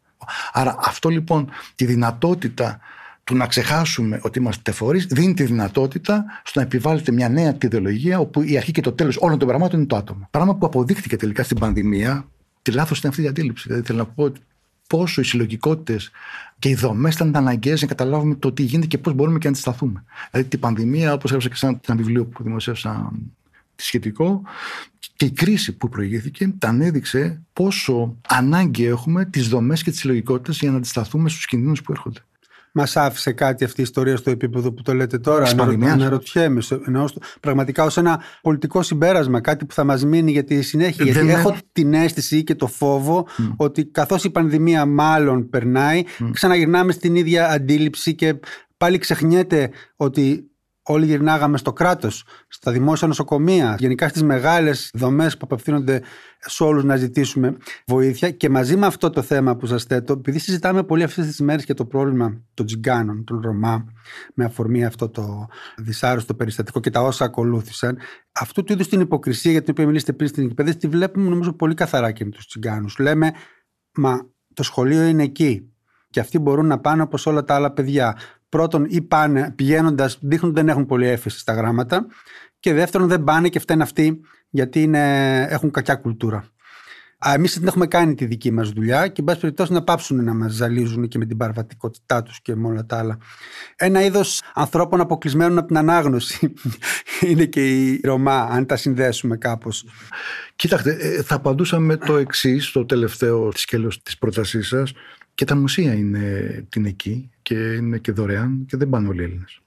[0.52, 2.80] Άρα αυτό λοιπόν τη δυνατότητα
[3.24, 8.20] του να ξεχάσουμε ότι είμαστε φορείς δίνει τη δυνατότητα στο να επιβάλλεται μια νέα ιδεολογία
[8.20, 10.28] όπου η αρχή και το τέλος όλων των πραγμάτων είναι το άτομο.
[10.32, 12.26] Πράγμα που αποδείχθηκε τελικά στην πανδημία,
[12.62, 13.68] τη λάθος είναι αυτή η αντίληψη.
[13.68, 14.32] Δηλαδή θέλω να πω
[14.88, 16.12] πόσο οι συλλογικότητες
[16.60, 19.52] και οι δομές ήταν αναγκαίες να καταλάβουμε το τι γίνεται και πώς μπορούμε και να
[19.52, 20.04] αντισταθούμε.
[20.32, 23.12] Δηλαδή την πανδημία, όπως έγραψα και σε ένα βιβλίο που δημοσίευσα
[23.76, 24.42] σχετικό,
[25.16, 30.58] και η κρίση που προηγήθηκε τα ανέδειξε πόσο ανάγκη έχουμε τις δομές και τις συλλογικότητες
[30.58, 32.20] για να αντισταθούμε στους κινδύνους που έρχονται.
[32.74, 35.46] Μας άφησε κάτι αυτή η ιστορία στο επίπεδο που το λέτε τώρα.
[35.92, 36.62] Αναρωτιέμαι.
[36.86, 37.06] Εννοώ
[37.40, 41.06] πραγματικά ως ένα πολιτικό συμπέρασμα, κάτι που θα μας μείνει για τη συνέχεια.
[41.06, 47.16] Γιατί έχω την αίσθηση και το φόβο ότι καθώς η πανδημία μάλλον περνάει, ξαναγυρνάμε στην
[47.16, 48.40] ίδια αντίληψη και
[48.78, 50.51] πάλι ξεχνιέται ότι
[50.84, 56.02] όλοι γυρνάγαμε στο κράτος, στα δημόσια νοσοκομεία, γενικά στις μεγάλες δομές που απευθύνονται
[56.40, 58.32] σε όλους να ζητήσουμε βοήθεια.
[58.32, 61.66] Και μαζί με αυτό το θέμα που σας θέτω, επειδή συζητάμε πολύ αυτές τις μέρες
[61.66, 63.86] και το πρόβλημα των τζιγκάνων, των Ρωμά,
[64.34, 67.98] με αφορμή αυτό το δυσάρεστο περιστατικό και τα όσα ακολούθησαν,
[68.32, 71.54] αυτού του είδους την υποκρισία για την οποία μιλήσετε πριν στην εκπαίδευση, τη βλέπουμε νομίζω
[71.54, 72.88] πολύ καθαρά και με τους τζιγκάνου.
[73.00, 73.32] Λέμε,
[73.96, 75.66] μα το σχολείο είναι εκεί.
[76.10, 78.18] Και αυτοί μπορούν να πάνε όπως όλα τα άλλα παιδιά
[78.52, 82.06] πρώτον ή πάνε πηγαίνοντας, δείχνουν ότι δεν έχουν πολύ έφεση στα γράμματα.
[82.60, 86.46] Και δεύτερον, δεν πάνε και φταίνουν αυτοί γιατί είναι, έχουν κακιά κουλτούρα.
[87.26, 90.34] Εμείς δεν έχουμε κάνει τη δική μας δουλειά και, εν πάση περιπτώσει, να πάψουν να
[90.34, 93.18] μας ζαλίζουν και με την παραβατικότητά τους και με όλα τα άλλα.
[93.76, 96.54] Ένα είδος ανθρώπων αποκλεισμένων από την ανάγνωση
[97.28, 99.86] είναι και η Ρωμά, αν τα συνδέσουμε κάπως.
[100.56, 104.94] Κοίταξτε, ε, θα απαντούσα με το εξής, στο τελευταίο σκέλος της πρότασής σας.
[105.36, 109.24] Και τα μουσεία είναι την εκεί και είναι και δωρεάν και δεν πάνε όλοι οι
[109.24, 109.62] Έλληνες.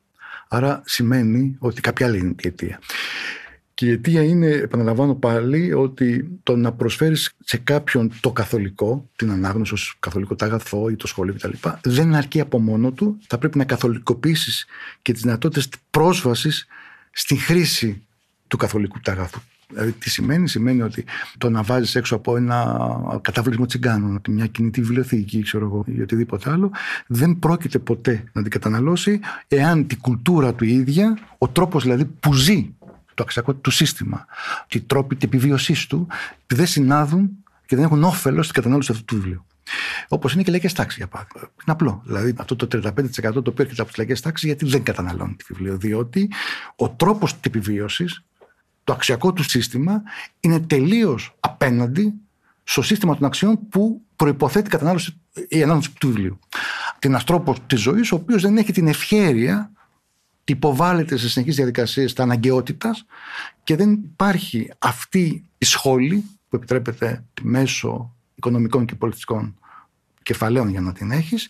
[0.49, 2.81] Άρα σημαίνει ότι κάποια άλλη είναι η αιτία.
[3.75, 9.31] Και η αιτία είναι, επαναλαμβάνω πάλι, ότι το να προσφέρεις σε κάποιον το καθολικό, την
[9.31, 13.19] ανάγνωση ως καθολικό το αγαθό ή το σχολείο κτλ., δεν αρκεί από μόνο του.
[13.27, 14.67] Θα πρέπει να καθολικοποιήσεις
[15.03, 16.67] και τις δυνατότητες πρόσβασης
[17.11, 18.03] στη χρήση
[18.49, 19.41] του καθολικού ταγαθού.
[19.69, 21.05] Δηλαδή, τι σημαίνει, σημαίνει ότι
[21.39, 22.79] το να βάζεις έξω από ένα
[23.21, 26.71] καταβλισμό τσιγκάνων, μια κινητή βιβλιοθήκη, ξέρω εγώ, ή οτιδήποτε άλλο,
[27.07, 32.35] δεν πρόκειται ποτέ να την καταναλώσει εάν την κουλτούρα του ίδια, ο τρόπος δηλαδή που
[32.35, 32.75] ζει
[33.15, 34.27] το αξιακό του σύστημα,
[34.69, 36.07] οι τρόποι της επιβίωσής του,
[36.47, 37.31] δεν συνάδουν
[37.67, 39.45] και δεν έχουν όφελος στην κατανάλωση αυτού του βιβλίου.
[40.09, 41.41] Όπως είναι και λαϊκές τάξεις, για παράδειγμα.
[41.41, 42.03] Είναι απλό.
[42.05, 45.45] Δηλαδή, αυτό το 35% το οποίο έρχεται από τις λαϊκές τάξεις, γιατί δεν καταναλώνει τη
[45.49, 45.77] βιβλίο.
[45.77, 46.31] Διότι
[46.77, 48.25] ο τρόπος της επιβίωσης,
[48.85, 50.03] το αξιακό του σύστημα,
[50.41, 52.15] είναι τελείως απέναντι
[52.65, 55.19] στο σύστημα των αξιών που προποθέτει η κατανάλωση
[55.49, 56.39] η ανάγνωση του βιβλίου.
[56.99, 59.71] Την τρόπο της ζωής, ο οποίος δεν έχει την ευχέρεια
[60.45, 63.07] υποβάλλεται σε συνεχείς διαδικασίες τα αναγκαιότητας
[63.65, 69.59] και δεν υπάρχει αυτή η σχόλη που επιτρέπεται μέσω οικονομικών και πολιτιστικών
[70.23, 71.49] κεφαλαίων για να την έχεις,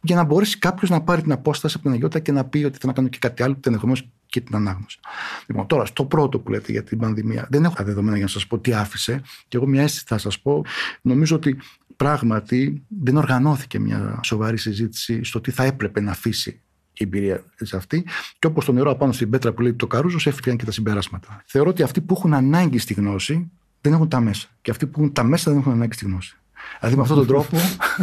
[0.00, 2.78] για να μπορέσει κάποιος να πάρει την απόσταση από την αγιότητα και να πει ότι
[2.78, 4.98] θα να κάνω και κάτι άλλο, ενδεχομένως και την ανάγνωση.
[5.46, 8.46] Λοιπόν, τώρα, στο πρώτο που λέτε για την πανδημία, δεν έχω δεδομένα για να σας
[8.46, 10.64] πω τι άφησε, και εγώ μια αίσθηση θα σας πω.
[11.00, 11.58] Νομίζω ότι
[11.96, 16.60] πράγματι δεν οργανώθηκε μια σοβαρή συζήτηση στο τι θα έπρεπε να αφήσει
[16.92, 18.04] η εμπειρία της αυτή.
[18.38, 21.42] Και όπως το νερό απάνω στην πέτρα που λέει το Καρούζος, έφυγαν και τα συμπεράσματα.
[21.46, 24.48] Θεωρώ ότι αυτοί που έχουν ανάγκη στη γνώση δεν έχουν τα μέσα.
[24.62, 26.36] Και αυτοί που έχουν τα μέσα δεν έχουν ανάγκη στη γνώση.
[26.78, 27.56] Δηλαδή με αυτόν τον τρόπο.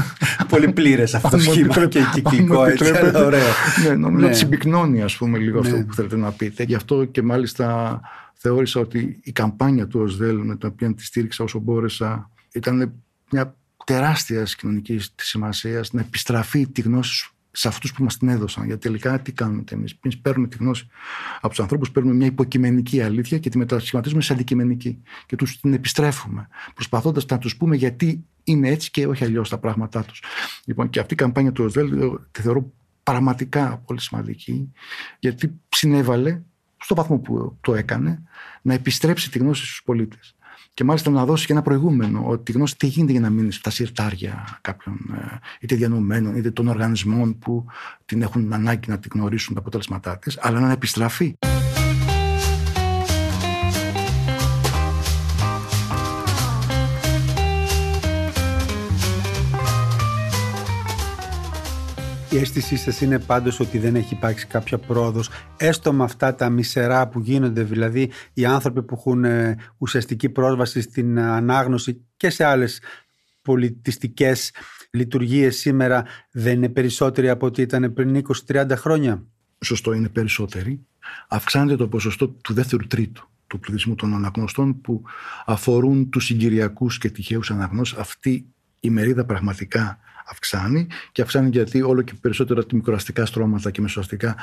[0.49, 2.89] Πολύ πλήρες αυτό το σχήμα και κυκλικό έτσι.
[2.89, 3.47] Αλλά ωραίο.
[3.87, 4.25] Ναι, νομίζω ναι.
[4.25, 5.83] ότι συμπυκνώνει ας πούμε λίγο αυτό ναι.
[5.83, 6.63] που θέλετε να πείτε.
[6.63, 7.99] Γι' αυτό και μάλιστα
[8.33, 12.93] θεώρησα ότι η καμπάνια του ΟΣΔΕΛ με την οποία τη στήριξα όσο μπόρεσα ήταν
[13.31, 18.65] μια τεράστια κοινωνική σημασίας να επιστραφεί τη γνώση σε αυτούς που μας την έδωσαν.
[18.65, 20.87] Γιατί τελικά τι κάνουμε εμείς; Εμείς παίρνουμε τη γνώση
[21.35, 25.01] από τους ανθρώπους, παίρνουμε μια υποκειμενική αλήθεια και τη μετασχηματίζουμε σε αντικειμενική.
[25.25, 29.57] Και τους την επιστρέφουμε, προσπαθώντας να τους πούμε γιατί είναι έτσι και όχι αλλιώς τα
[29.57, 30.23] πράγματά τους.
[30.65, 31.89] Λοιπόν, και αυτή η καμπάνια του ΟΣΔΕΛ
[32.31, 32.71] τη θεωρώ
[33.03, 34.71] πραγματικά πολύ σημαντική,
[35.19, 36.41] γιατί συνέβαλε,
[36.77, 38.23] στο βαθμό που το έκανε,
[38.61, 40.35] να επιστρέψει τη γνώση στους πολίτες
[40.75, 43.69] και μάλιστα να δώσει και ένα προηγούμενο, ότι γνώση τι γίνεται για να μείνει στα
[43.69, 47.65] συρτάρια κάποιων ε, είτε διανοουμένων είτε των οργανισμών που
[48.05, 51.35] την έχουν ανάγκη να την γνωρίσουν τα αποτέλεσματά της, αλλά να επιστραφεί.
[62.35, 66.49] Η αίσθησή σας είναι πάντως ότι δεν έχει υπάρξει κάποια πρόοδος έστω με αυτά τα
[66.49, 72.43] μισερά που γίνονται δηλαδή οι άνθρωποι που έχουν ε, ουσιαστική πρόσβαση στην ανάγνωση και σε
[72.43, 72.81] άλλες
[73.41, 74.51] πολιτιστικές
[74.91, 79.23] λειτουργίες σήμερα δεν είναι περισσότεροι από ό,τι ήταν πριν 20-30 χρόνια;
[79.59, 80.85] Σωστό είναι περισσότεροι.
[81.27, 85.03] Αυξάνεται το ποσοστό του δεύτερου τρίτου του πληθυσμού των αναγνωστών που
[85.45, 87.97] αφορούν τους συγκυριακούς και τυχαίους αναγνώσεις.
[87.97, 88.45] Αυτή
[88.79, 94.35] η μερίδα πραγματικά αυξάνει και αυξάνει γιατί όλο και περισσότερα τη μικροαστικά στρώματα και μεσοαστικά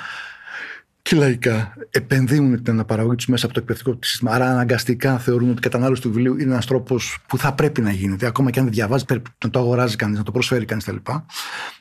[1.02, 4.30] και λαϊκά επενδύουν την αναπαραγωγή τους μέσα από το εκπαιδευτικό σύστημα.
[4.30, 7.90] Άρα, αναγκαστικά θεωρούν ότι η κατανάλωση του βιβλίου είναι ένας τρόπος που θα πρέπει να
[7.90, 8.26] γίνεται.
[8.26, 10.96] Ακόμα και αν δεν διαβάζει, πρέπει να το αγοράζει κανείς, να το προσφέρει κανείς κτλ.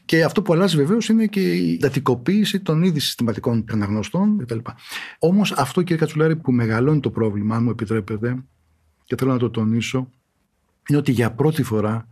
[0.06, 4.58] Και αυτό που αλλάζει βεβαίως είναι και η εντατικοποίηση των ήδη συστηματικών αναγνωστών κτλ.
[5.20, 8.44] Όμως, αυτό κύριε Κατσουλάρη που μεγαλώνει το πρόβλημα, αν μου επιτρέπετε,
[9.04, 10.10] και θέλω να το τονίσω,
[10.88, 12.08] είναι ότι για πρώτη φορά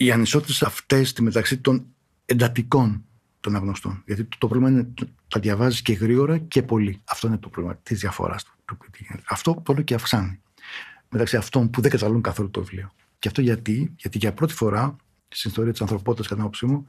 [0.00, 1.86] οι ανισότητες αυτές στη μεταξύ των
[2.24, 3.04] εντατικών
[3.40, 4.02] των αγνωστών.
[4.06, 7.00] Γιατί το, το πρόβλημα είναι ότι τα διαβάζεις και γρήγορα και πολύ.
[7.04, 8.52] Αυτό είναι το πρόβλημα της διαφοράς του.
[9.28, 10.40] Αυτό όλο και αυξάνει.
[11.10, 12.92] Μεταξύ αυτών που δεν καταλαβαίνουν καθόλου το βιβλίο.
[13.18, 14.96] Και αυτό γιατί, γιατί για πρώτη φορά
[15.28, 16.86] στην ιστορία της ανθρωπότητας, κατά την άποψή μου,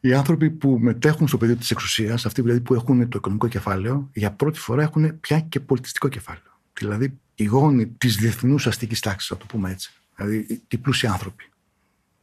[0.00, 4.10] οι άνθρωποι που μετέχουν στο πεδίο της εξουσίας, αυτοί δηλαδή που έχουν το οικονομικό κεφάλαιο,
[4.12, 6.58] για πρώτη φορά έχουν πια και πολιτιστικό κεφάλαιο.
[6.72, 9.92] Δηλαδή, οι γόνοι της διεθνούς αστικής τάξης, να το πούμε έτσι.
[10.16, 11.50] Δηλαδή, οι πλούσιοι άνθρωποι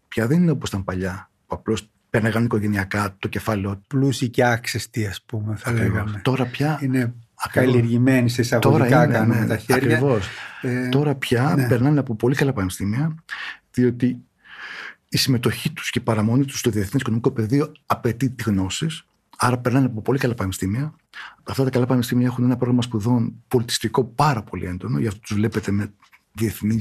[0.08, 1.30] πια δεν είναι όπως ήταν παλιά.
[1.48, 3.84] Που απλώς πέρναγαν οικογενειακά το κεφάλαιο.
[3.88, 6.22] Πλούσιοι και άξεστοι, ας πούμε, θα λέγαμε.
[6.24, 6.80] Τώρα πια.
[6.82, 7.14] Είναι
[7.52, 9.96] καλλιεργημένοι σε εισαγωγικά είναι, κάνουμε ναι, τα χέρια.
[9.96, 10.28] Ακριβώς.
[10.62, 11.68] Ε, Τώρα πια ναι.
[11.68, 13.16] περνάνε από πολύ καλά πανεπιστήμια,
[13.72, 14.22] διότι
[15.10, 18.88] η συμμετοχή τους και η παραμονή τους στο διεθνές οικονομικό πεδίο απαιτεί τη γνώση.
[19.38, 20.96] Άρα περνάνε από πολύ καλά πανεπιστήμια.
[21.44, 25.00] Αυτά τα καλά πανεπιστήμια έχουν ένα πρόγραμμα σπουδών πολιτιστικό πάρα πολύ έντονο.
[25.00, 25.94] Γι' αυτό τους βλέπετε με
[26.38, 26.78] διεθνή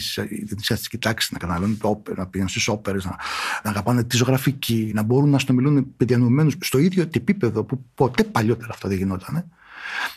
[0.68, 3.16] αστική τάξη να καταναλώνουν το όπερα, να πηγαίνουν στις όπερες, να,
[3.62, 8.72] να αγαπάνε τη ζωγραφική, να μπορούν να συνομιλούν παιδιανουμένου στο ίδιο επίπεδο που ποτέ παλιότερα
[8.72, 9.48] αυτό δεν γινόταν.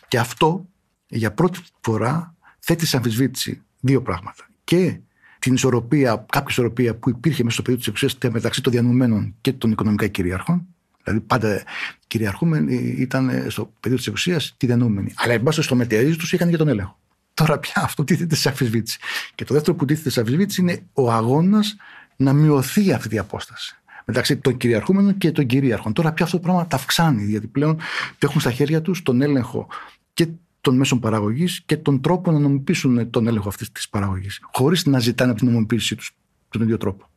[0.08, 0.70] Και αυτό
[1.08, 4.48] για πρώτη φορά θέτει σε αμφισβήτηση δύο πράγματα.
[4.64, 5.00] Και
[5.40, 9.54] την ισορροπία, κάποια ισορροπία που υπήρχε μέσα στο πεδίο της εξουσίας μεταξύ των διανοουμένων και
[9.54, 10.68] των οικονομικά κυρίαρχων.
[11.04, 11.64] Δηλαδή, πάντα
[12.08, 15.14] κυριαρχούμενοι ήταν στο πεδίο της εξουσίας τη διανοούμενοι.
[15.16, 16.99] Αλλά, εν πάση στο μετερίζει τους είχαν και τον έλεγχο.
[17.40, 19.00] Τώρα πια αυτό τίθεται σε αφισβήτηση.
[19.36, 21.76] Και το δεύτερο που τίθεται σε αφισβήτηση είναι ο αγώνας
[22.16, 23.76] να μειωθεί αυτή η απόσταση
[24.06, 25.94] μεταξύ των κυριαρχούμενων και των κυρίαρχων.
[25.94, 27.80] Τώρα πια αυτό το πράγμα τα αυξάνει, γιατί πλέον
[28.20, 29.68] έχουν στα χέρια τους τον έλεγχο
[30.14, 30.28] και
[30.62, 35.00] των μέσων παραγωγής και τον τρόπο να νομιμοποιήσουν τον έλεγχο αυτής της παραγωγής, χωρίς να
[35.00, 36.12] ζητάνε από την νομιμοποίησή τους
[36.50, 37.10] τον ίδιο τρόπο.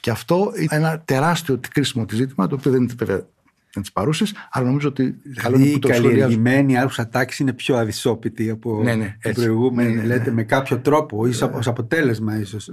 [0.00, 3.26] Και αυτό είναι ένα τεράστιο κρίσιμο τη ζήτημα, το οποίο δεν είναι βέβαια
[3.76, 7.52] με τις παρούσες, αλλά νομίζω ότι καλό είναι που το Η καλλιεργημένη άρχουσα τάξη είναι
[7.52, 9.94] πιο αδυσόπιτη από ναι, ναι, την προηγούμενη.
[9.94, 12.70] Ναι, ναι, λέτε με κάποιο τρόπο, ίσω ως αποτέλεσμα, ίσως.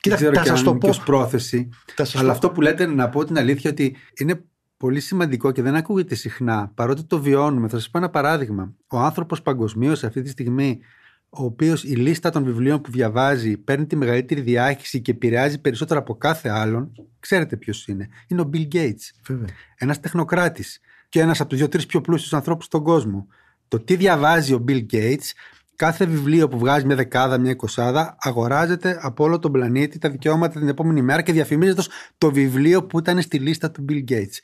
[0.00, 0.90] Κοίτα, δεν ξέρω και αν πω.
[1.04, 1.68] πρόθεση.
[2.14, 4.44] αλλά αυτό που λέτε να πω την αλήθεια ότι είναι
[4.76, 7.68] πολύ σημαντικό και δεν ακούγεται συχνά, παρότι το βιώνουμε.
[7.68, 8.72] Θα σας πω ένα παράδειγμα.
[8.86, 10.80] Ο άνθρωπος παγκοσμίως αυτή τη στιγμή
[11.36, 16.00] ο οποίος η λίστα των βιβλίων που διαβάζει παίρνει τη μεγαλύτερη διάχυση και επηρεάζει περισσότερο
[16.00, 18.08] από κάθε άλλον, ξέρετε ποιος είναι.
[18.28, 19.34] Είναι ο Bill Gates.
[19.76, 23.26] Ένας τεχνοκράτης και ένας από τους δύο-τρεις πιο πλούσιους ανθρώπους στον κόσμο.
[23.68, 25.30] Το τι διαβάζει ο Bill Gates,
[25.76, 30.58] κάθε βιβλίο που βγάζει μια δεκάδα, μια εικοσάδα, αγοράζεται από όλο τον πλανήτη τα δικαιώματα
[30.58, 31.82] την επόμενη μέρα και διαφημίζεται
[32.18, 34.38] το βιβλίο που ήταν στη λίστα του Bill Gates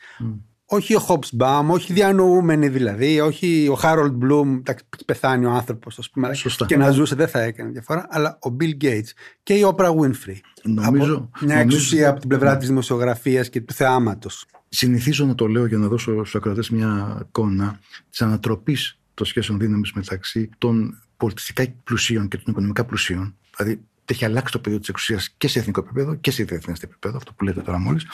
[0.72, 4.62] όχι ο Hobsbawm, όχι διανοούμενοι δηλαδή, όχι ο Harold Bloom,
[5.06, 6.66] πεθάνει ο άνθρωπος, ας πούμε, Σωστά.
[6.66, 9.08] και να ζούσε δεν θα έκανε διαφορά, αλλά ο Bill Gates
[9.42, 10.38] και η Oprah Winfrey.
[10.62, 14.46] Νομίζω, από μια νομίζω, εξουσία από την πλευρά της δημοσιογραφίας και του θεάματος.
[14.68, 17.80] Συνηθίζω να το λέω για να δώσω στους ακροατές μια εικόνα
[18.10, 23.36] της ανατροπής των σχέσεων δύναμης μεταξύ των πολιτιστικά πλουσίων και των οικονομικά πλουσίων.
[23.56, 27.16] Δηλαδή, έχει αλλάξει το πεδίο της εξουσίας και σε εθνικό επίπεδο και σε διεθνές επίπεδο,
[27.16, 28.06] αυτό που λέτε τώρα μόλις.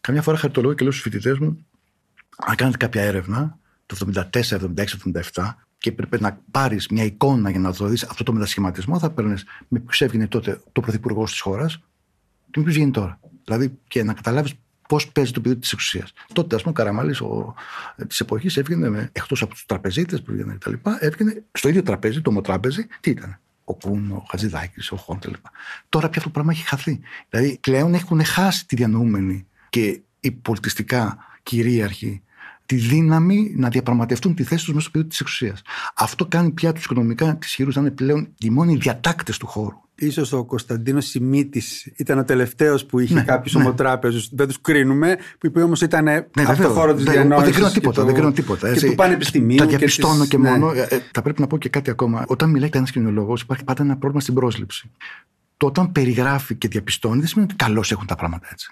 [0.00, 1.66] Καμιά φορά χαριτολογώ και λέω στους φοιτητές μου
[2.36, 4.84] αν κάνετε κάποια έρευνα το 74, 76,
[5.32, 9.10] 77 και πρέπει να πάρεις μια εικόνα για να το δεις αυτό το μετασχηματισμό, θα
[9.10, 11.76] παίρνεις με ποιους έβγαινε τότε το πρωθυπουργός της χώρας
[12.50, 13.20] και με ποιους βγαίνει τώρα.
[13.44, 14.54] Δηλαδή και να καταλάβεις
[14.88, 16.12] πώς παίζει το πεδίο της εξουσίας.
[16.32, 17.22] Τότε, ας πούμε, ο Καραμάλης
[18.06, 20.72] της εποχής έβγαινε εκτός από τους τραπεζίτες που βγαίνουν κτλ.
[20.98, 23.40] Έβγαινε στο ίδιο τραπέζι, το ομοτράπεζι, τι ήταν.
[23.64, 25.44] Ο Κούν, ο Χατζηδάκης, ο Χόν κλπ.
[25.88, 27.00] Τώρα πια αυτό το πράγμα έχει χαθεί.
[27.28, 32.22] Δηλαδή πλέον έχουν χάσει τη διανοούμενη και οι πολιτιστικά κυρίαρχοι
[32.66, 35.62] τη δύναμη να διαπραγματευτούν τη θέση τους μέσα στο πεδίο της εξουσίας.
[35.94, 39.80] Αυτό κάνει πια τους οικονομικά της χειρού να είναι πλέον οι μόνοι διατάκτες του χώρου.
[39.94, 43.62] Ίσως ο Κωνσταντίνος Σιμίτης ήταν ο τελευταίος που είχε ναι, κάποιους ναι.
[43.62, 44.28] ομοτράπεζους.
[44.32, 47.44] Δεν τους κρίνουμε, που είπε όμως ήταν ναι, αυτό χώρο της διανόηση.
[47.44, 48.00] Δεν κρίνω τίποτα.
[48.00, 49.56] Το, δεν κρίνω τίποτα και του πανεπιστημίου.
[49.56, 50.50] Τα διαπιστώνω και, και ναι.
[50.50, 50.72] μόνο.
[50.72, 52.24] Ε, ε, θα πρέπει να πω και κάτι ακόμα.
[52.26, 54.90] Όταν μιλάει ένα κοινωνιολόγος, υπάρχει πάντα ένα πρόβλημα στην πρόσληψη.
[55.56, 58.70] Το όταν περιγράφει και διαπιστώνει, δεν σημαίνει ότι καλώς έχουν τα πράγματα έτσι.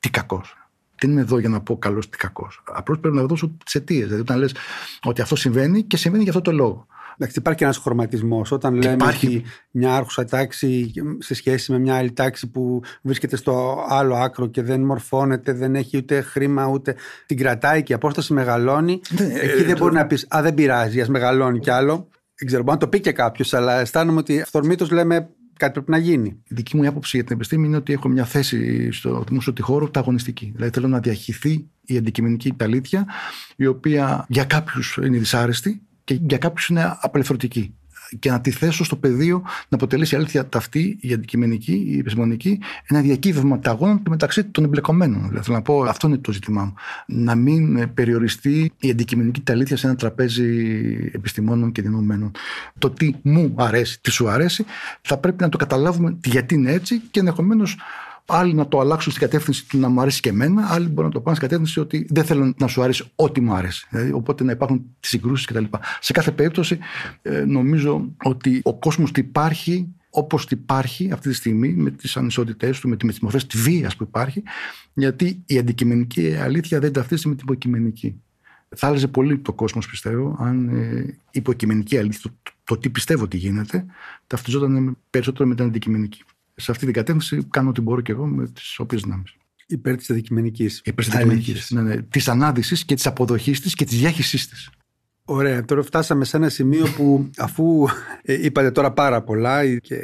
[0.00, 0.65] Τι κακός
[1.00, 2.62] δεν είμαι εδώ για να πω καλό ή κακός.
[2.72, 4.04] Απλώς πρέπει να δώσω τις αιτίες.
[4.04, 4.54] Δηλαδή, όταν λες
[5.02, 6.86] ότι αυτό συμβαίνει και συμβαίνει για αυτό το λόγο.
[7.18, 8.52] Εντάξει, υπάρχει ένας χρωματισμός.
[8.52, 9.26] Όταν λέμε υπάρχει...
[9.26, 14.46] ότι μια άρχουσα τάξη σε σχέση με μια άλλη τάξη που βρίσκεται στο άλλο άκρο
[14.46, 16.94] και δεν μορφώνεται, δεν έχει ούτε χρήμα ούτε
[17.26, 19.00] την κρατάει και η απόσταση μεγαλώνει.
[19.18, 22.08] Ναι, εκεί δεν μπορεί να πεις Α, δεν πειράζει, ας μεγαλώνει κι άλλο.
[22.34, 25.90] Δεν ξέρω, μπορεί να το πει και κάποιος, αλλά αισθάνομαι ότι αυθορμήτως λέμε κάτι πρέπει
[25.90, 26.28] να γίνει.
[26.28, 29.62] Η δική μου άποψη για την επιστήμη είναι ότι έχω μια θέση στο δημόσιο τη
[29.62, 30.52] χώρο αγωνιστική.
[30.54, 33.06] Δηλαδή θέλω να διαχυθεί η αντικειμενική αλήθεια,
[33.56, 37.74] η οποία για κάποιους είναι δυσάρεστη και για κάποιους είναι απελευθερωτική
[38.18, 42.58] και να τη θέσω στο πεδίο να αποτελέσει η αλήθεια ταυτή, η αντικειμενική, η επιστημονική,
[42.86, 45.22] ένα διακύβευμα ταγών μεταξύ των εμπλεκομένων.
[45.28, 46.74] Δηλαδή, θέλω να πω, αυτό είναι το ζήτημά μου.
[47.06, 50.46] Να μην περιοριστεί η αντικειμενική τα αλήθειας σε ένα τραπέζι
[51.12, 52.30] επιστημόνων και διανομένων.
[52.78, 54.64] Το τι μου αρέσει, τι σου αρέσει,
[55.02, 57.76] θα πρέπει να το καταλάβουμε γιατί είναι έτσι και ενδεχομένως
[58.26, 61.10] Άλλοι να το αλλάξουν στην κατεύθυνση του να μου αρέσει και εμένα, άλλοι μπορούν να
[61.10, 63.86] το πάνε στην κατεύθυνση ότι δεν θέλω να σου αρέσει ό,τι μου αρέσει.
[63.90, 65.64] Δηλαδή, οπότε να υπάρχουν τις συγκρούσεις κτλ.
[66.00, 66.78] Σε κάθε περίπτωση,
[67.22, 72.88] ε, νομίζω ότι ο κόσμος υπάρχει όπως υπάρχει αυτή τη στιγμή με τις ανισότητές του,
[72.88, 74.42] με τις μορφές της βίας που υπάρχει,
[74.94, 78.20] γιατί η αντικειμενική αλήθεια δεν ταυτίζεται με την υποκειμενική.
[78.76, 82.90] Θα άλλαζε πολύ το κόσμος, πιστεύω, αν ε, η υποκειμενική αλήθεια, το, το, το τι
[82.90, 83.84] πιστεύω ότι γίνεται,
[84.26, 86.22] ταυτιζόταν περισσότερο με την αντικειμενική
[86.56, 89.22] σε αυτή την κατεύθυνση κάνω ό,τι μπορώ και εγώ με τις όποιε δυνάμει.
[89.66, 90.70] Υπέρ της αντικειμενική.
[90.84, 91.54] Υπέρ της αντικειμενική.
[91.68, 92.02] Ναι, ναι.
[92.02, 94.70] Της ανάδυσης και της αποδοχής της και της διάχυσής της.
[95.28, 95.64] Ωραία.
[95.64, 97.86] Τώρα φτάσαμε σε ένα σημείο που αφού
[98.22, 99.96] ε, είπατε τώρα πάρα πολλά και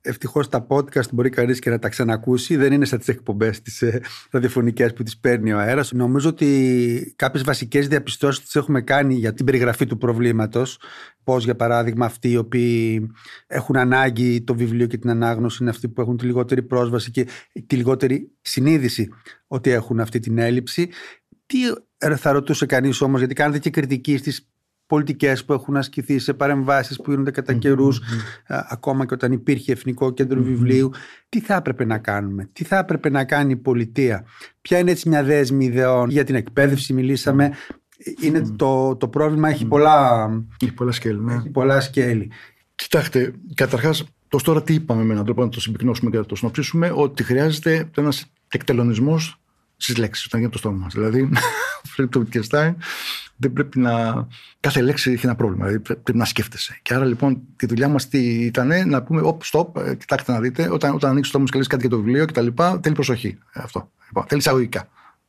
[0.00, 3.82] ευτυχώς τα podcast μπορεί κανείς και να τα ξανακούσει, δεν είναι σαν τις εκπομπές τις
[3.82, 5.92] ε, ραδιοφωνικές που τις παίρνει ο αέρας.
[5.92, 10.78] Νομίζω ότι κάποιες βασικές διαπιστώσεις τις έχουμε κάνει για την περιγραφή του προβλήματος.
[11.24, 13.10] Πώς, για παράδειγμα, αυτοί οι οποίοι
[13.46, 17.26] έχουν ανάγκη το βιβλίο και την ανάγνωση είναι αυτοί που έχουν τη λιγότερη πρόσβαση και
[17.66, 19.08] τη λιγότερη συνείδηση
[19.46, 20.88] ότι έχουν αυτή την έλλειψη.
[21.46, 21.58] Τι
[21.98, 24.48] θα ρωτούσε κανείς όμως, γιατί κάνετε και κριτική στις
[24.86, 28.00] πολιτικές που έχουν ασκηθεί, σε παρεμβάσεις που γίνονται κατά καιρούς,
[28.46, 30.90] ακόμα και όταν υπήρχε Εθνικό Κέντρο Βιβλίου.
[31.28, 34.24] Τι θα έπρεπε να κάνουμε, τι θα έπρεπε να κάνει η πολιτεία,
[34.66, 37.52] Ποια είναι έτσι μια δέσμη ιδεών για την εκπαίδευση, μιλήσαμε.
[38.20, 40.28] Είναι το, το πρόβλημα έχει πολλά,
[40.60, 41.20] έχει πολλά σκέλη.
[41.20, 41.34] Ναι.
[41.34, 42.30] Έχει πολλά σκέλη.
[42.74, 46.34] Κοιτάξτε, καταρχάς, ω τώρα τι είπαμε με έναν τρόπο να το συμπυκνώσουμε και να το
[46.34, 49.40] συνοψίσουμε, ότι χρειάζεται ένας εκτελονισμός
[49.76, 50.94] στις λέξεις όταν γίνεται το στόμα μας.
[50.94, 51.28] Δηλαδή,
[51.96, 52.74] πρέπει το Wittgenstein
[53.36, 54.26] δεν πρέπει να.
[54.60, 55.64] Κάθε λέξη έχει ένα πρόβλημα.
[55.64, 56.78] Δηλαδή πρέπει να σκέφτεσαι.
[56.82, 60.40] Και άρα λοιπόν τη δουλειά μας τι ήταν να πούμε: Ωπ, stop, ε, κοιτάξτε να
[60.40, 62.46] δείτε, όταν, όταν ανοίξεις το στόμα και λες κάτι για το βιβλίο κτλ.
[62.82, 63.38] Θέλει προσοχή.
[63.52, 63.90] Ε, αυτό.
[64.06, 64.80] Λοιπόν, θέλει εισαγωγικά.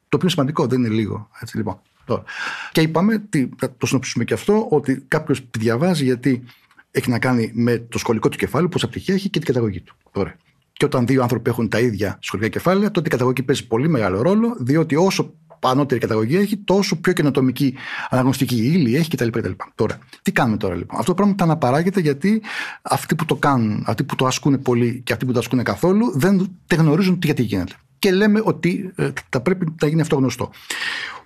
[0.09, 1.29] Το οποίο είναι σημαντικό, δεν είναι λίγο.
[1.39, 1.81] Έτσι, λοιπόν.
[2.05, 2.23] Τώρα.
[2.71, 6.43] Και είπαμε, τι, θα το συνοψίσουμε και αυτό, ότι κάποιος διαβάζει γιατί
[6.91, 9.95] έχει να κάνει με το σχολικό του κεφάλαιο, πόσα πτυχία έχει και την καταγωγή του.
[10.11, 10.35] Τώρα.
[10.77, 14.21] Και όταν δύο άνθρωποι έχουν τα ίδια σχολικά κεφάλαια, τότε η καταγωγή παίζει πολύ μεγάλο
[14.21, 17.75] ρόλο, διότι όσο πανότερη καταγωγή έχει, τόσο πιο καινοτομική
[18.09, 19.27] αναγνωστική ύλη έχει κτλ.
[19.27, 19.51] κτλ.
[19.75, 22.41] Τώρα, τι κάνουμε τώρα λοιπόν; Αυτό το πράγμα τα αναπαράγεται γιατί
[22.81, 26.11] αυτοί που το κάνουν, αυτοί που το ασκούν πολύ και αυτοί που το ασκούν καθόλου,
[26.19, 27.73] δεν, δεν γνωρίζουν τι γιατί γίνεται.
[27.99, 30.49] Και λέμε ότι ε, θα πρέπει να γίνει αυτό γνωστό.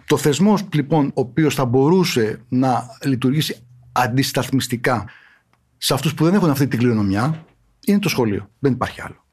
[0.05, 3.57] Το θεσμός λοιπόν, ο οποίος θα μπορούσε να λειτουργήσει
[3.91, 5.05] αντισταθμιστικά
[5.77, 7.45] σε αυτούς που δεν έχουν αυτή την κληρονομιά,
[7.85, 8.49] είναι το σχολείο.
[8.59, 9.25] Δεν υπάρχει άλλο.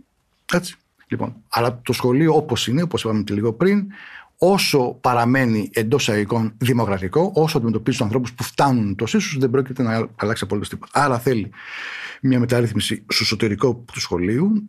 [0.52, 0.76] Έτσι.
[1.08, 3.86] Λοιπόν, αλλά το σχολείο όπως είναι, όπως είπαμε και λίγο πριν,
[4.38, 9.82] όσο παραμένει εντός εισαγωγικών δημοκρατικό, όσο αντιμετωπίζει τους ανθρώπους που φτάνουν το ίσου, δεν πρόκειται
[9.82, 11.04] να αλλάξει απολύτως τίποτα.
[11.04, 11.50] Άρα θέλει
[12.22, 14.68] μια μεταρρύθμιση στο εσωτερικό του σχολείου,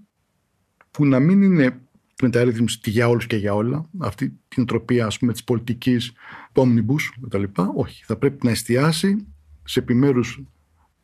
[0.91, 1.81] που να μην είναι
[2.21, 6.11] μεταρρύθμιση για όλους και για όλα, αυτή την τροπή ας πούμε της πολιτικής
[6.51, 7.43] του omnibus κτλ.
[7.75, 8.03] Όχι.
[8.05, 9.27] Θα πρέπει να εστιάσει
[9.63, 10.41] σε επιμέρους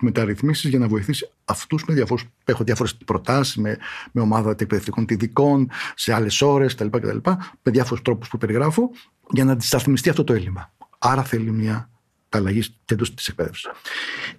[0.02, 2.24] μεταρρυθμίσεις για να βοηθήσει αυτούς με διαφόρου.
[2.46, 3.78] Έχω διάφορες προτάσεις με,
[4.12, 7.18] με ομάδα εκπαιδευτικών ειδικών, σε άλλες ώρες κτλ, κτλ.
[7.62, 8.92] Με διάφορους τρόπους που περιγράφω,
[9.30, 10.74] για να αντισταθμιστεί αυτό το έλλειμμα.
[10.98, 11.90] Άρα θέλει μια
[12.30, 13.70] αλλαγή εντός της εκπαίδευσης.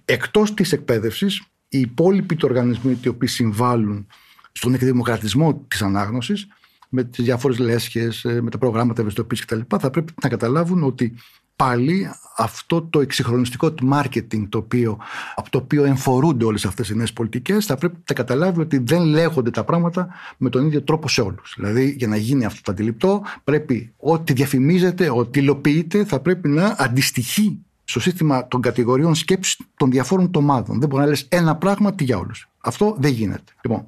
[0.05, 4.07] Εκτός της εκπαίδευσης, οι υπόλοιποι του οργανισμοί οι οποίοι συμβάλλουν
[4.51, 6.47] στον εκδημοκρατισμό της ανάγνωσης,
[6.89, 11.15] με τις διάφορες λέσχες, με τα προγράμματα ευαισθητοποίησης κτλ., θα πρέπει να καταλάβουν ότι
[11.57, 14.97] πάλι αυτό το εξυγχρονιστικό του marketing το οποίο,
[15.35, 19.01] από το οποίο εμφορούνται όλες αυτές οι νέες πολιτικές θα πρέπει να καταλάβει ότι δεν
[19.01, 21.53] λέγονται τα πράγματα με τον ίδιο τρόπο σε όλους.
[21.55, 26.75] Δηλαδή για να γίνει αυτό το αντιληπτό πρέπει ό,τι διαφημίζεται, ό,τι υλοποιείται θα πρέπει να
[26.77, 30.79] αντιστοιχεί στο σύστημα των κατηγοριών σκέψης των διαφόρων τομάδων.
[30.79, 32.49] Δεν μπορεί να λες ένα πράγμα τι για όλους.
[32.59, 33.51] Αυτό δεν γίνεται.
[33.61, 33.87] Λοιπόν,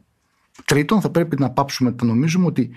[0.65, 2.69] τρίτον θα πρέπει να πάψουμε να νομίζουμε ότι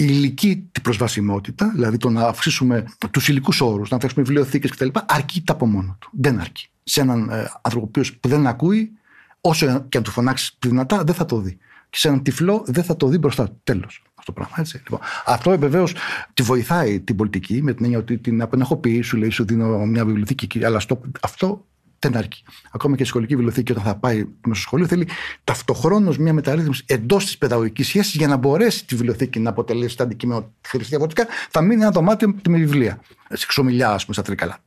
[0.00, 4.88] η υλική την προσβασιμότητα, δηλαδή το να αυξήσουμε τους υλικούς όρους, να φτιάξουμε βιβλιοθήκες κτλ.,
[5.06, 6.10] αρκεί από μόνο του.
[6.12, 6.68] Δεν αρκεί.
[6.84, 8.92] Σε έναν ε, άνθρωπο που δεν ακούει,
[9.40, 11.58] όσο και αν του φωνάξεις δυνατά, δεν θα το δει.
[11.90, 13.60] Και σε έναν τυφλό δεν θα το δει μπροστά του.
[13.64, 14.02] Τέλος.
[14.14, 14.54] Αυτό το πράγμα.
[14.58, 14.76] Έτσι.
[14.76, 15.94] Λοιπόν, αυτό βεβαίως
[16.34, 20.04] τη βοηθάει την πολιτική με την έννοια ότι την απενεχοποιεί, σου λέει, σου δίνω μια
[20.04, 21.66] βιβλιοθήκη, αλλά στο, αυτό
[21.98, 22.44] δεν αρκεί.
[22.70, 25.08] Ακόμα και η σχολική βιβλιοθήκη, όταν θα πάει στο σχολείο, θέλει
[25.44, 30.02] ταυτοχρόνως μια μεταρρύθμιση εντός της παιδαγωγικής σχέσης για να μπορέσει τη βιβλιοθήκη να αποτελέσει το
[30.02, 31.26] αντικείμενο χρηστή διαφορετικά.
[31.50, 33.00] Θα μείνει ένα δωμάτιο με βιβλία.
[33.28, 34.58] Σε ξομιλιά, ας πούμε, στα τρίκαλα.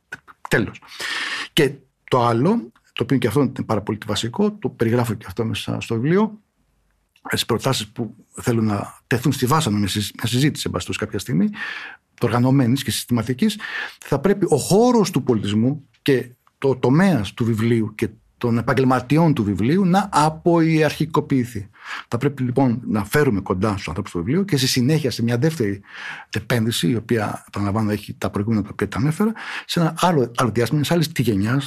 [0.48, 0.80] Τέλος.
[1.52, 1.72] Και
[2.10, 5.80] το άλλο, το οποίο και αυτό είναι πάρα πολύ βασικό, το περιγράφω και αυτό μέσα
[5.80, 6.40] στο βιβλίο,
[7.30, 9.88] τι προτάσεις που θέλουν να τεθούν στη βάση μια
[10.22, 11.48] συζήτηση, εν κάποια στιγμή,
[12.20, 13.58] οργανωμένης και συστηματικής,
[13.98, 16.30] θα πρέπει ο χώρος του πολιτισμού και
[16.62, 21.68] το τομέας του βιβλίου και των επαγγελματιών του βιβλίου να αποϊαρχικοποιηθεί.
[22.08, 25.38] Θα πρέπει λοιπόν να φέρουμε κοντά στους ανθρώπους του βιβλίου και στη συνέχεια σε μια
[25.38, 25.80] δεύτερη
[26.30, 29.32] επένδυση, η οποία επαναλαμβάνω έχει τα προηγούμενα τα οποία τα ανέφερα,
[29.66, 31.62] σε ένα άλλο, άλλο διάστημα, μια άλλη τη γενιά,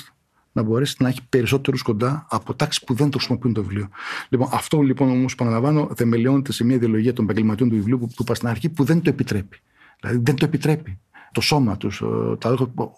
[0.52, 3.88] να μπορέσει να έχει περισσότερους κοντά από τάξεις που δεν το χρησιμοποιούν το βιβλίο.
[4.30, 8.16] Λοιπόν, αυτό λοιπόν όμως, επαναλαμβάνω, θεμελιώνεται σε μια ιδεολογία των επαγγελματιών του βιβλίου που, που
[8.20, 9.60] είπα στην αρχή, που δεν το επιτρέπει.
[10.00, 11.00] Δηλαδή δεν το επιτρέπει
[11.36, 12.02] το σώμα τους,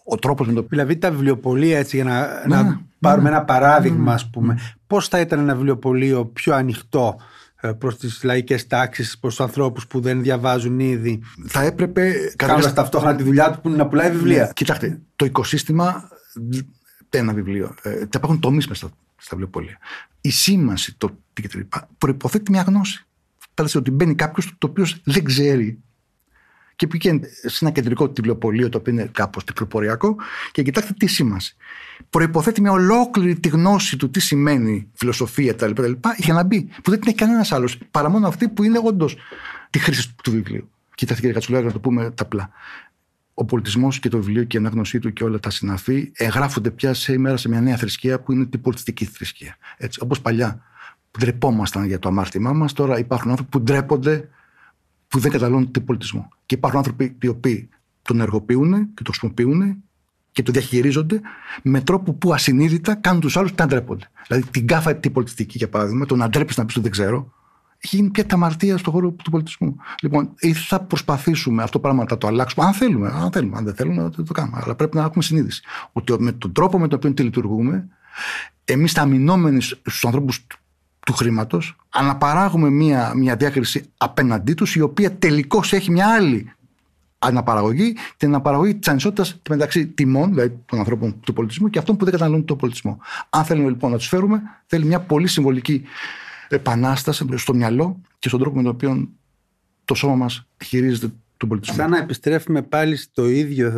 [0.03, 0.65] ο τρόπος με το.
[0.69, 3.35] Δηλαδή τα βιβλιοπολία, έτσι, για να, να ναι, πάρουμε ναι.
[3.35, 4.59] ένα παράδειγμα, ας πούμε, ναι.
[4.87, 7.15] πώς θα ήταν ένα βιβλιοπωλείο πιο ανοιχτό
[7.61, 12.13] ε, προς τις λαϊκές τάξεις, προς τους ανθρώπους που δεν διαβάζουν ήδη; Θα έπρεπε.
[12.35, 14.51] Κάνοντας ταυτόχρονα τη δουλειά του που είναι να πουλάει βιβλία.
[14.55, 16.09] Κοιτάξτε, το οικοσύστημα.
[17.09, 17.75] Ένα βιβλίο.
[17.81, 19.77] Ε, θα υπάρχουν τομείς μέσα στα, στα βιβλιοπολία.
[20.21, 21.17] Η σήμανση, το
[21.97, 23.05] προποθέτει μια γνώση.
[23.55, 25.79] Φανταστείτε ότι μπαίνει κάποιος το οποίος δεν ξέρει
[26.77, 30.15] και πηγαίνετε σε ένα κεντρικό τυπλοπολείο το οποίο είναι κάπως τυπλοποριακό
[30.51, 31.55] και κοιτάξτε τι σήμανση.
[32.09, 35.91] Προποθέτει μια ολόκληρη τη γνώση του τι σημαίνει φιλοσοφία κτλ.
[36.17, 39.17] για να μπει, που δεν την έχει κανένας άλλος παρά μόνο αυτή που είναι όντως
[39.69, 40.69] τη χρήση του βιβλίου.
[40.95, 42.49] Κοιτάξτε κύριε Κατσουλάκη, να το πούμε τα απλά.
[43.33, 46.93] Ο πολιτισμός και το βιβλίο και η ανάγνωσή του και όλα τα συναφή εγγράφονται πια
[46.93, 49.57] σήμερα σε μια νέα θρησκεία που είναι την πολιτιστική θρησκεία.
[49.99, 50.61] Όπως παλιά
[51.19, 54.29] ντρεπόμασταν για το αμάρτημά μας, τώρα υπάρχουν άνθρωποι που ντρέπονται
[55.07, 56.29] που δεν καταλαβαίνουν τον πολιτισμό.
[56.45, 57.69] Και υπάρχουν άνθρωποι οι οποίοι
[58.01, 59.83] τον ενεργοποιούν και το χρησιμοποιούν
[60.31, 61.21] και το διαχειρίζονται
[61.63, 64.09] με τρόπο που ασυνείδητα κάνουν τους άλλους να ντρέπονται.
[64.27, 67.33] Δηλαδή την κάφα την πολιτιστική, για παράδειγμα, το να ντρέπει να πεις το δεν ξέρω,
[67.77, 69.75] έχει γίνει πια ταμαρτία στον χώρο του πολιτισμού.
[70.01, 73.07] Λοιπόν, ή θα προσπαθήσουμε αυτό το πράγμα να το αλλάξουμε, αν θέλουμε.
[73.07, 74.59] Αν θέλουμε, αν δεν θέλουμε, δεν το κάνουμε.
[74.63, 77.87] Αλλά πρέπει να έχουμε συνείδηση ότι με τον τρόπο με τον οποίο τη λειτουργούμε,
[78.69, 80.47] Εμείς αμυνόμενοι στους ανθρώπους
[81.07, 86.53] του χρήματος, αναπαράγουμε μια, μια διάκριση απέναντί τους, η οποία τελικώς έχει μια άλλη
[87.19, 92.03] αναπαραγωγή, την αναπαραγωγή της ανισότητας μεταξύ τιμών, δηλαδή των ανθρώπων του πολιτισμού και αυτών που
[92.03, 92.99] δεν καταναλώνουν τον πολιτισμό.
[93.29, 95.83] Αν θέλουμε λοιπόν να τους φέρουμε, θέλει μια πολύ συμβολική
[96.49, 99.09] επανάσταση στο μυαλό και στον τρόπο με τον οποίο
[99.85, 101.75] το σώμα μας χειρίζεται τον πολιτισμό.
[101.75, 103.71] Σαν να επιστρέφουμε πάλι στο ίδιο,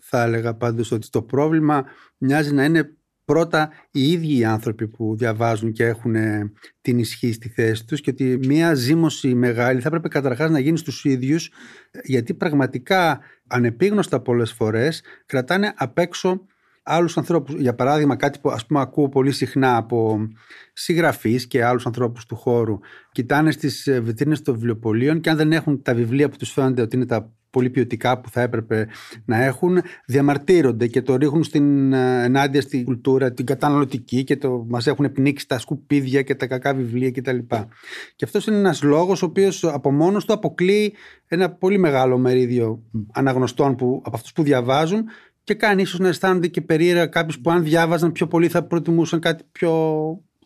[0.00, 1.84] θα έλεγα πάντως ότι το πρόβλημα
[2.18, 7.32] μοιάζει να είναι πρώτα οι ίδιοι οι άνθρωποι που διαβάζουν και έχουν ε, την ισχύ
[7.32, 11.50] στη θέση τους και ότι μια ζήμωση μεγάλη θα έπρεπε καταρχάς να γίνει στους ίδιους
[12.04, 16.46] γιατί πραγματικά ανεπίγνωστα πολλές φορές κρατάνε απ' έξω
[16.84, 17.54] άλλους ανθρώπους.
[17.54, 20.18] Για παράδειγμα, κάτι που ας πούμε, ακούω πολύ συχνά από
[20.72, 22.78] συγγραφείς και άλλους ανθρώπους του χώρου.
[23.12, 26.82] Κοιτάνε στις ε, βιτρίνες των βιβλιοπολίων και αν δεν έχουν τα βιβλία που τους φαίνονται
[26.82, 28.88] ότι είναι τα πολύ ποιοτικά που θα έπρεπε
[29.24, 34.64] να έχουν, διαμαρτύρονται και το ρίχνουν στην, ε, ενάντια στην κουλτούρα, την καταναλωτική και το
[34.68, 37.38] μας έχουν πνίξει τα σκουπίδια και τα κακά βιβλία κτλ.
[38.16, 40.94] Και αυτός είναι ένας λόγος ο οποίος από μόνος του αποκλείει
[41.28, 42.82] ένα πολύ μεγάλο μερίδιο
[43.12, 45.04] αναγνωστών που, από αυτούς που διαβάζουν
[45.44, 49.20] και κάνει ίσως να αισθάνονται και περίεργα κάποιους που αν διάβαζαν πιο πολύ θα προτιμούσαν
[49.20, 49.72] κάτι πιο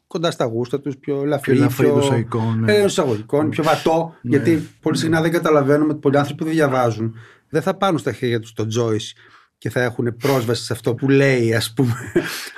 [0.09, 2.73] κοντά στα γούστα τους, πιο ελαφρύ, πιο, πιο ναι.
[2.73, 4.15] εισαγωγικών, πιο βατό.
[4.23, 4.37] Ναι.
[4.37, 7.15] Γιατί πολύ συχνά δεν καταλαβαίνουμε ότι πολλοί άνθρωποι που δεν διαβάζουν
[7.49, 9.01] δεν θα πάρουν στα χέρια τους τον Τζόι
[9.59, 11.95] και θα έχουν πρόσβαση σε αυτό που λέει ας πούμε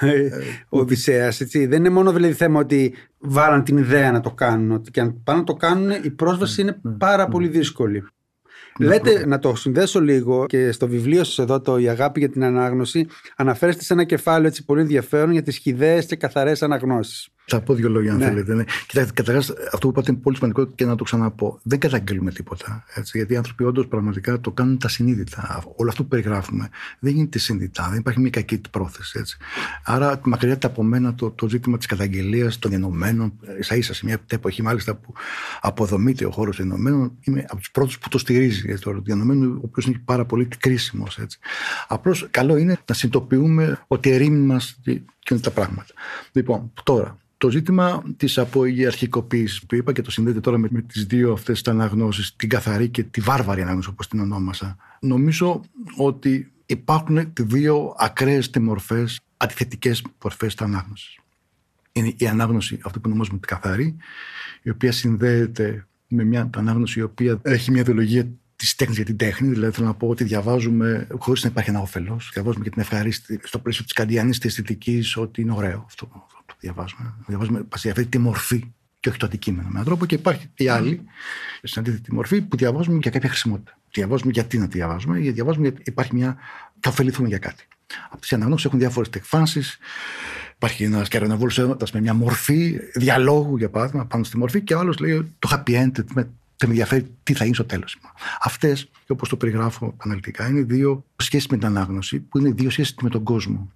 [0.69, 4.91] ο Οδυσσέας δεν είναι μόνο δηλαδή θέμα ότι βάλαν την ιδέα να το κάνουν ότι
[4.91, 6.93] και αν πάνε να το κάνουν η πρόσβαση είναι ναι.
[6.93, 8.05] πάρα πολύ δύσκολη
[8.79, 12.45] Λέτε να το συνδέσω λίγο και στο βιβλίο σας εδώ το «Η αγάπη για την
[12.45, 17.29] ανάγνωση» αναφέρεστε σε ένα κεφάλαιο έτσι πολύ ενδιαφέρον για τις χιδαίες και καθαρές αναγνώσεις.
[17.51, 18.25] Θα πω δύο λόγια, αν ναι.
[18.25, 18.55] θέλετε.
[18.55, 18.65] Ναι.
[18.87, 21.59] Κοιτάξτε, καταρχάς, αυτό που είπατε είναι πολύ σημαντικό και να το ξαναπώ.
[21.63, 22.85] Δεν καταγγέλουμε τίποτα.
[22.95, 25.65] Έτσι, γιατί οι άνθρωποι όντως πραγματικά το κάνουν τα συνείδητα.
[25.77, 27.89] Όλο αυτό που περιγράφουμε δεν γίνεται συνειδητά.
[27.91, 29.19] Δεν υπάρχει μια κακή πρόθεση.
[29.19, 29.37] Έτσι.
[29.85, 34.19] Άρα, μακριά από μένα το, το ζήτημα της καταγγελίας των ενωμένων, σα ίσα σε μια
[34.27, 35.13] εποχή μάλιστα που
[35.61, 38.71] αποδομείται ο χώρος των ενωμένων, είμαι από τους πρώτους που το στηρίζει.
[38.71, 41.19] Έτσι, το ενωμένο, ο οποίος είναι πάρα πολύ κρίσιμος.
[41.89, 45.93] Απλώς καλό είναι να συνειδητοποιούμε ότι ερήμη μας και είναι τα πράγματα.
[46.33, 51.05] Λοιπόν, τώρα, το ζήτημα της αποϊγειαρχικοποίηση που είπα και το συνδέεται τώρα με, με τις
[51.05, 54.76] δύο αυτές αναγνώσεις, την καθαρή και τη βάρβαρη ανάγνωση, όπως την ονόμασα.
[55.01, 55.61] Νομίζω
[55.97, 61.18] ότι υπάρχουν δύο ακραίες μορφές, αντιθετικές μορφές της ανάγνωσης.
[61.93, 63.97] Είναι η ανάγνωση, αυτή που ονομάζουμε την καθαρή,
[64.62, 69.16] η οποία συνδέεται με μια ανάγνωση η οποία έχει μια ιδεολογία της τέχνης για την
[69.16, 69.49] τέχνη.
[69.49, 72.30] Δηλαδή, θέλω να πω ότι διαβάζουμε χωρίς να υπάρχει ένα όφελος.
[72.32, 76.26] Διαβάζουμε και την ευχαρίστη στο πλαίσιο της καντιανής της αισθητικής ότι είναι ωραίο αυτό που
[76.61, 77.15] διαβάζουμε.
[77.27, 80.07] Διαβάζουμε αυτή τη μορφή και όχι το αντικείμενο με έναν τρόπο.
[80.07, 81.05] Και υπάρχει η άλλη,
[81.63, 83.79] στην αντίθετη μορφή, που διαβάζουμε για κάποια χρησιμότητα.
[83.91, 86.37] Διαβάζουμε γιατί να διαβάζουμε, γιατί διαβάζουμε γιατί υπάρχει μια.
[86.81, 87.65] θα ωφεληθούμε για κάτι.
[88.11, 89.63] Από τις αναγνώσεις έχουν διάφορες εκφάνσει.
[90.55, 94.99] Υπάρχει ένας κερνοβόλο με μια μορφή διαλόγου, για παράδειγμα, πάνω στη μορφή, και ο άλλος
[94.99, 97.99] λέει το happy end, δεν με ενδιαφέρει τι θα γίνει στο τέλος.
[98.41, 102.95] Αυτές, όπως το περιγράφω αναλυτικά, είναι δύο σχέσεις με την ανάγνωση, που είναι δύο σχέσεις
[103.03, 103.73] με τον κόσμο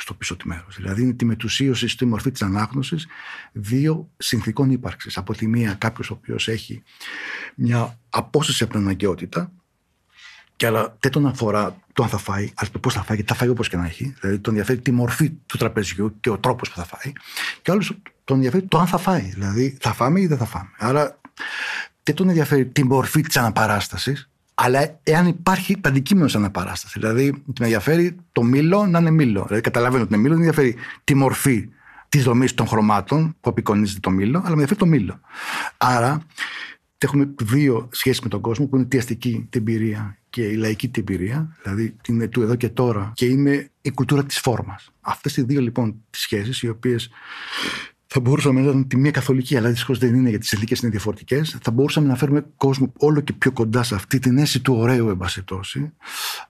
[0.00, 0.76] στο πίσω τη μέρος.
[0.76, 3.06] Δηλαδή, είναι τη μετουσίωση στη μορφή της ανάγνωσης
[3.52, 5.16] δύο συνθήκων ύπαρξης.
[5.16, 6.82] Από τη μία, κάποιος ο οποίος έχει
[7.54, 9.52] μια απόσταση από την αναγκαιότητα,
[10.56, 13.38] και αλλά δεν τον αφορά το αν θα φάει, αλλά πώς θα φάει, γιατί θα
[13.38, 14.14] φάει όπως και να έχει.
[14.20, 17.12] Δηλαδή, τον ενδιαφέρει τη μορφή του τραπεζιού και ο τρόπος που θα φάει.
[17.62, 19.20] Και άλλος τον ενδιαφέρει το αν θα φάει.
[19.20, 20.70] Δηλαδή, θα φάμε ή δεν θα φάμε.
[20.78, 21.20] Άρα,
[22.02, 24.30] δεν τον ενδιαφέρει τη μορφή της αναπαράστασης,
[24.62, 26.98] αλλά εάν υπάρχει το αντικείμενο τη αναπαράσταση.
[26.98, 29.44] Δηλαδή, τον ενδιαφέρει το μήλο να είναι μήλο.
[29.44, 31.68] Δηλαδή, καταλαβαίνω ότι είναι μήλο, δεν ενδιαφέρει τη μορφή
[32.08, 35.20] της δομής των χρωμάτων που απεικονίζεται το μήλο, αλλά με ενδιαφέρει το μήλο.
[35.76, 36.22] Άρα,
[36.98, 41.56] έχουμε δύο σχέσεις με τον κόσμο που είναι η αστική εμπειρία και η λαϊκή εμπειρία,
[41.62, 44.90] δηλαδή είναι του εδώ και τώρα και είναι η κουλτούρα της φόρμας.
[45.00, 47.10] Αυτές οι δύο λοιπόν σχέσεις, οι οποίες
[48.12, 50.90] θα μπορούσαμε να ήταν τη μία καθολική, αλλά δυστυχώς δεν είναι γιατί οι συνθήκες είναι
[50.90, 51.58] διαφορετικές.
[51.62, 55.08] Θα μπορούσαμε να φέρουμε κόσμο όλο και πιο κοντά σε αυτή την αίσθηση του ωραίου,
[55.08, 55.18] εν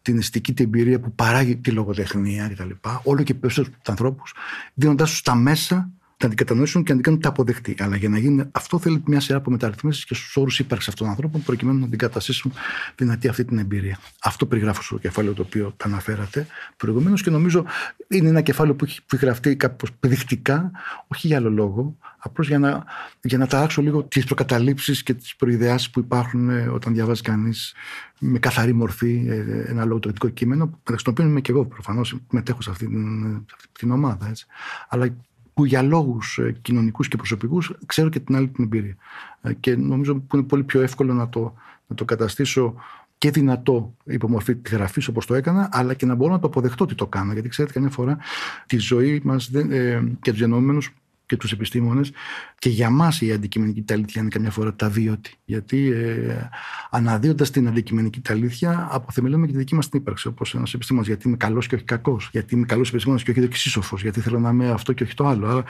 [0.03, 2.71] την αισθητική την εμπειρία που παράγει τη λογοτεχνία κτλ.
[3.03, 4.35] Όλο και περισσότερους ανθρώπους,
[4.75, 5.91] δίνοντάς τους τα μέσα
[6.25, 7.77] να την κατανοήσουν και να την κάνουν τα αποδεκτή.
[7.79, 11.07] Αλλά για να γίνει αυτό θέλει μια σειρά από μεταρρυθμίσεις και στους όρους ύπαρξης αυτών
[11.07, 12.53] των ανθρώπων, προκειμένου να την καταστήσουν
[12.97, 13.99] δυνατή αυτή την εμπειρία.
[14.23, 16.47] Αυτό περιγράφω στο κεφάλαιο το οποίο τα αναφέρατε
[16.77, 17.64] προηγουμένως και νομίζω
[18.09, 20.71] είναι ένα κεφάλαιο που έχει γραφτεί κάπως παιδεικτικά,
[21.07, 22.85] όχι για άλλο λόγο, απλώς για να,
[23.21, 27.75] για να ταράξω λίγο τις προκαταλήψεις και τις προειδεάσεις που υπάρχουν ε, όταν διαβάζει κανείς
[28.18, 32.62] με καθαρή μορφή ε, ένα λογοτεχνικό κείμενο, μεταξύ των οποίων είμαι και εγώ προφανώς μετέχω
[32.62, 34.29] σε αυτή την, σε αυτή την ομάδα.
[34.29, 34.47] Έτσι.
[34.89, 35.14] Αλλά
[35.61, 38.97] που για λόγους ε, κοινωνικούς και προσωπικούς ξέρω και την άλλη την εμπειρία.
[39.43, 41.55] Ε, και νομίζω που είναι πολύ πιο εύκολο να το,
[41.87, 42.75] να το καταστήσω
[43.19, 46.85] και δυνατό υπομορφή τη γραφή όπως το έκανα, αλλά και να μπορώ να το αποδεχτώ
[46.85, 47.33] ότι το κάνω.
[47.33, 48.19] Γιατί ξέρετε, καμιά φορά
[48.67, 50.95] τη ζωή μας ε, και τους γεννόμενους
[51.31, 52.12] και τους επιστήμονες.
[52.59, 55.35] Και για μας η αντικειμενική τα αλήθεια είναι καμιά φορά τα βίωτη.
[55.45, 56.49] Γιατί ε,
[56.91, 60.28] αναδύοντας την αντικειμενική τα αλήθεια, αποθεμελώνουμε και τη δική μας την ύπαρξη.
[60.28, 62.28] Όπως ένας επιστήμονας, γιατί είμαι καλός και όχι κακός.
[62.33, 64.03] Γιατί είμαι καλός επιστήμονας και όχι δεξίσοφος.
[64.03, 65.47] Γιατί θέλω να είμαι αυτό και όχι το άλλο.
[65.49, 65.64] Άρα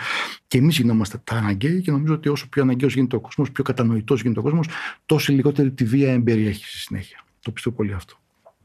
[0.46, 3.64] και εμείς γινόμαστε τα αναγκαίοι και νομίζω ότι όσο πιο αναγκαίος γίνεται ο κόσμος, πιο
[3.64, 4.68] κατανοητός γίνεται ο κόσμος,
[5.06, 7.24] τόσο λιγότερη τη βία εμπεριέχει στη συνέχεια.
[7.40, 8.18] Το πιστεύω πολύ αυτό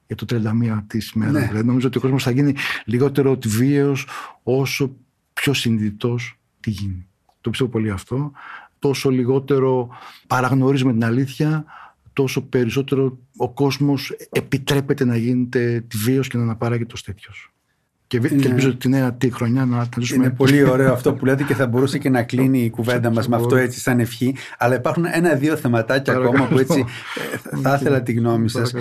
[0.08, 1.32] για το 31 της ημέρα.
[1.32, 1.48] Ναι.
[1.48, 2.54] Δηλαδή, νομίζω ότι ο κόσμος θα γίνει
[2.86, 4.08] λιγότερο βίαιος
[4.44, 4.96] όσο
[5.34, 7.08] πιο συνειδητός τι γίνει.
[7.42, 8.32] Το πιστεύω πολύ αυτό.
[8.80, 9.90] Τόσο λιγότερο
[10.28, 11.66] παραγνωρίζουμε την αλήθεια,
[12.14, 17.54] τόσο περισσότερο ο κόσμος επιτρέπεται να γίνεται βίος και να αναπαράγει το τέτοιος.
[18.08, 18.28] Και, είναι...
[18.28, 20.26] και ελπίζω τη νέα τη χρονιά να τα ζήσουμε.
[20.26, 23.28] Είναι πολύ ωραίο αυτό που λέτε και θα μπορούσε και να κλείνει η κουβέντα μας
[23.28, 24.36] με αυτό έτσι σαν ευχή.
[24.58, 26.86] Αλλά υπάρχουν ένα-δύο θεματάκια ακόμα που έτσι
[27.52, 28.74] ε, θα ήθελα τη γνώμη σας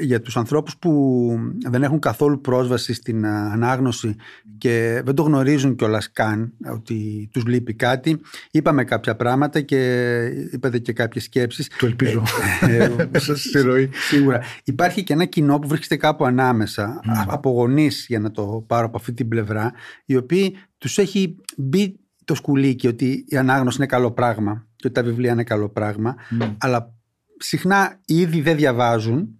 [0.00, 1.32] για τους ανθρώπους που
[1.70, 4.16] δεν έχουν καθόλου πρόσβαση στην ανάγνωση
[4.58, 8.20] και δεν το γνωρίζουν κιόλας καν ότι τους λείπει κάτι.
[8.50, 10.20] Είπαμε κάποια πράγματα και
[10.52, 11.68] είπατε και κάποιες σκέψεις.
[11.78, 12.22] Το ελπίζω.
[12.60, 14.40] Ε, ε σίγουρα.
[14.64, 17.24] Υπάρχει και ένα κοινό που βρίσκεται κάπου ανάμεσα mm.
[17.26, 19.72] από γονείς για να το πάρω από αυτή την πλευρά
[20.04, 24.94] οι οποίοι τους έχει μπει το σκουλίκι ότι η ανάγνωση είναι καλό πράγμα και ότι
[24.94, 26.14] τα βιβλία είναι καλό πράγμα
[26.58, 26.94] αλλά
[27.38, 29.37] συχνά ήδη δεν διαβάζουν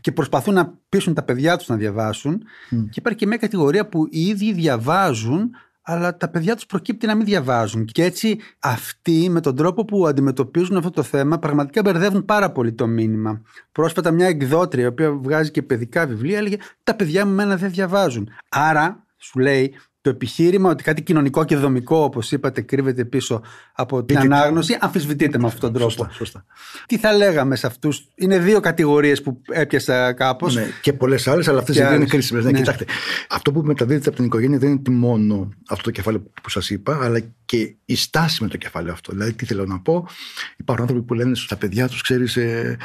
[0.00, 4.06] και προσπαθούν να πείσουν τα παιδιά τους να διαβάσουν και υπάρχει και μια κατηγορία που
[4.10, 5.50] οι ίδιοι διαβάζουν
[5.82, 10.06] αλλά τα παιδιά τους προκύπτει να μην διαβάζουν και έτσι αυτοί με τον τρόπο που
[10.06, 13.42] αντιμετωπίζουν αυτό το θέμα πραγματικά μπερδεύουν πάρα πολύ το μήνυμα.
[13.72, 17.70] Πρόσφατα μια εκδότρια η οποία βγάζει και παιδικά βιβλία έλεγε τα παιδιά μου μένα δεν
[17.70, 18.28] διαβάζουν.
[18.48, 23.42] Άρα σου λέει το επιχείρημα ότι κάτι κοινωνικό και δομικό, όπως είπατε, κρύβεται πίσω
[23.72, 25.90] από την ανάγνωση, αμφισβητείται με αυτόν τον τρόπο.
[25.90, 26.44] Σωστά, σωστά.
[26.86, 30.54] Τι θα λέγαμε σε αυτούς, Είναι δύο κατηγορίες που έπιασα κάπως.
[30.54, 32.44] Ναι, και πολλές άλλες, αλλά αυτές δεν είναι κρίσιμες.
[32.44, 32.58] Ναι, ναι.
[32.58, 32.84] Κοιτάξτε,
[33.28, 36.98] αυτό που μεταδίδεται από την οικογένεια δεν είναι μόνο αυτό το κεφάλαιο που σας είπα,
[37.02, 39.12] αλλά και η στάση με το κεφάλαιο αυτό.
[39.12, 40.06] Δηλαδή, τι θέλω να πω,
[40.56, 42.76] υπάρχουν άνθρωποι που λένε στα παιδιά τους, ξέρεις, ε,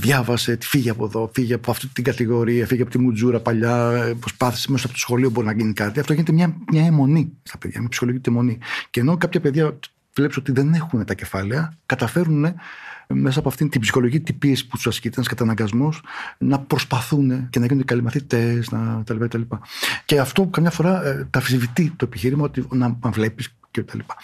[0.00, 4.14] διάβασε, φύγε από εδώ, φύγε από αυτή την κατηγορία, φύγε από τη μουτζούρα παλιά, ε,
[4.14, 6.00] προσπάθησε μέσα από το σχολείο μπορεί να γίνει κάτι.
[6.00, 8.58] Αυτό γίνεται μια, μια αιμονή στα παιδιά, μια ψυχολογική αιμονή.
[8.90, 9.78] Και ενώ κάποια παιδιά
[10.14, 12.54] βλέπεις ότι δεν έχουν τα κεφάλαια, καταφέρουν ε,
[13.08, 16.02] μέσα από αυτήν την ψυχολογική πίεση που τους ασκείται, ένας καταναγκασμός,
[16.38, 19.60] να προσπαθούν και να γίνονται καλοί μαθητέ, να τα λοιπά, τα λοιπά.
[20.04, 23.92] Και αυτό καμιά φορά ε, τα αφισβητεί το επιχείρημα ότι να, να βλέπεις και τα
[23.96, 24.16] λοιπά.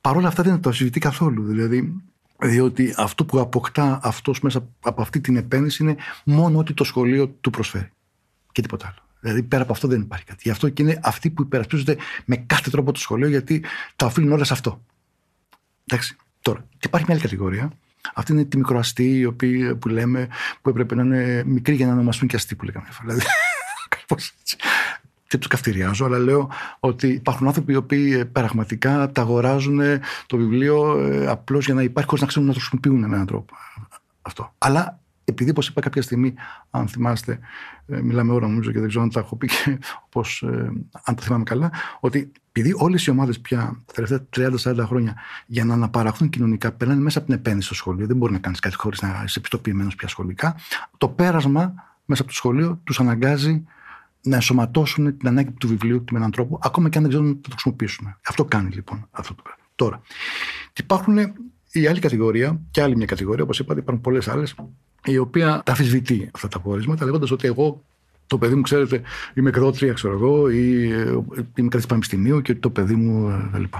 [0.00, 1.44] Παρ' όλα αυτά δεν το αφισβητεί καθόλου.
[1.44, 2.02] Δηλαδή,
[2.38, 7.28] διότι αυτό που αποκτά αυτός μέσα από αυτή την επένδυση είναι μόνο ότι το σχολείο
[7.28, 7.90] του προσφέρει.
[8.52, 8.96] Και τίποτα άλλο.
[9.20, 10.40] Δηλαδή πέρα από αυτό δεν υπάρχει κάτι.
[10.42, 13.64] Γι' αυτό και είναι αυτοί που υπερασπίζονται με κάθε τρόπο το σχολείο, γιατί
[13.96, 14.84] τα οφείλουν όλα σε αυτό.
[15.86, 16.16] Εντάξει.
[16.40, 17.72] Τώρα, και υπάρχει μια άλλη κατηγορία.
[18.14, 20.28] Αυτή είναι τη μικροαστή, οι οποίοι που λέμε
[20.62, 22.88] που έπρεπε να είναι μικροί για να ονομαστούν και αστεί που λέγαμε.
[23.00, 23.22] Δηλαδή,
[24.40, 24.56] έτσι
[25.34, 30.00] και τους καυτηριάζω, αλλά λέω ότι υπάρχουν άνθρωποι οι οποίοι ε, πραγματικά τα αγοράζουν ε,
[30.26, 33.26] το βιβλίο ε, απλώς για να υπάρχει χωρίς να ξέρουν να το χρησιμοποιούν με έναν
[33.26, 33.54] τρόπο.
[34.22, 34.54] Αυτό.
[34.58, 36.34] Αλλά επειδή, όπως είπα κάποια στιγμή,
[36.70, 37.38] αν θυμάστε,
[37.86, 40.44] μιλάμε ώρα νομίζω και δεν ξέρω αν τα έχω πει και όπως,
[41.04, 41.70] αν το θυμάμαι καλά,
[42.00, 44.50] ότι επειδή όλες οι ομάδες πια τα τελευταία
[44.82, 45.14] 30-40 χρόνια
[45.46, 48.58] για να αναπαραχθούν κοινωνικά περνάνε μέσα από την επένδυση στο σχολείο, δεν μπορεί να κάνεις
[48.58, 50.56] κάτι χωρίς να είσαι επιστοποιημένο πια σχολικά,
[50.98, 51.74] το πέρασμα
[52.04, 53.64] μέσα από το σχολείο τους αναγκάζει
[54.24, 57.28] να ενσωματώσουν την ανάγκη του βιβλίου του με έναν τρόπο, ακόμα και αν δεν ξέρουν
[57.30, 58.16] να το χρησιμοποιήσουν.
[58.26, 59.62] Αυτό κάνει λοιπόν αυτό το πράγμα.
[59.74, 60.02] Τώρα,
[60.78, 61.18] υπάρχουν
[61.72, 64.54] η άλλη κατηγορία και άλλη μια κατηγορία, όπως είπατε, υπάρχουν πολλές άλλες,
[65.04, 67.84] η οποία τα αφισβητεί αυτά τα πόρισματα, λέγοντας ότι εγώ
[68.26, 69.02] το παιδί μου, ξέρετε,
[69.34, 71.18] είμαι εκδότρια, ξέρω εγώ, ή ε,
[71.54, 73.74] είμαι κάτι πανεπιστημίου και το παιδί μου ε, κλπ.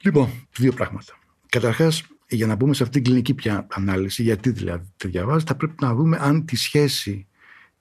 [0.00, 1.18] Λοιπόν, δύο πράγματα.
[1.48, 5.54] Καταρχάς, για να μπούμε σε αυτή την κλινική πια ανάλυση, γιατί δηλαδή τη διαβάζεις, θα
[5.54, 7.26] πρέπει να δούμε αν τη σχέση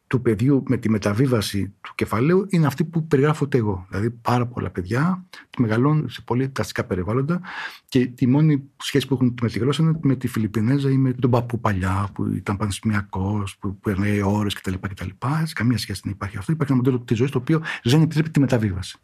[0.08, 3.86] του παιδιού με τη μεταβίβαση του κεφαλαίου είναι αυτή που περιγράφω εγώ.
[3.90, 5.26] Δηλαδή, πάρα πολλά παιδιά
[5.58, 7.42] μεγαλώνουν σε πολύ ταστικά περιβάλλοντα
[7.88, 11.14] και τη μόνη σχέση που έχουν με τη γλώσσα είναι με τη Φιλιππινέζα ή με
[11.14, 14.74] τον παππού παλιά που ήταν πανεπιστημιακός, που περνάει ώρες κτλ.
[14.74, 15.10] κτλ.
[15.54, 16.52] Καμία σχέση δεν υπάρχει αυτό.
[16.52, 18.98] Υπάρχει ένα μοντέλο της ζωής το οποίο δεν επιτρέπει τη μεταβίβαση.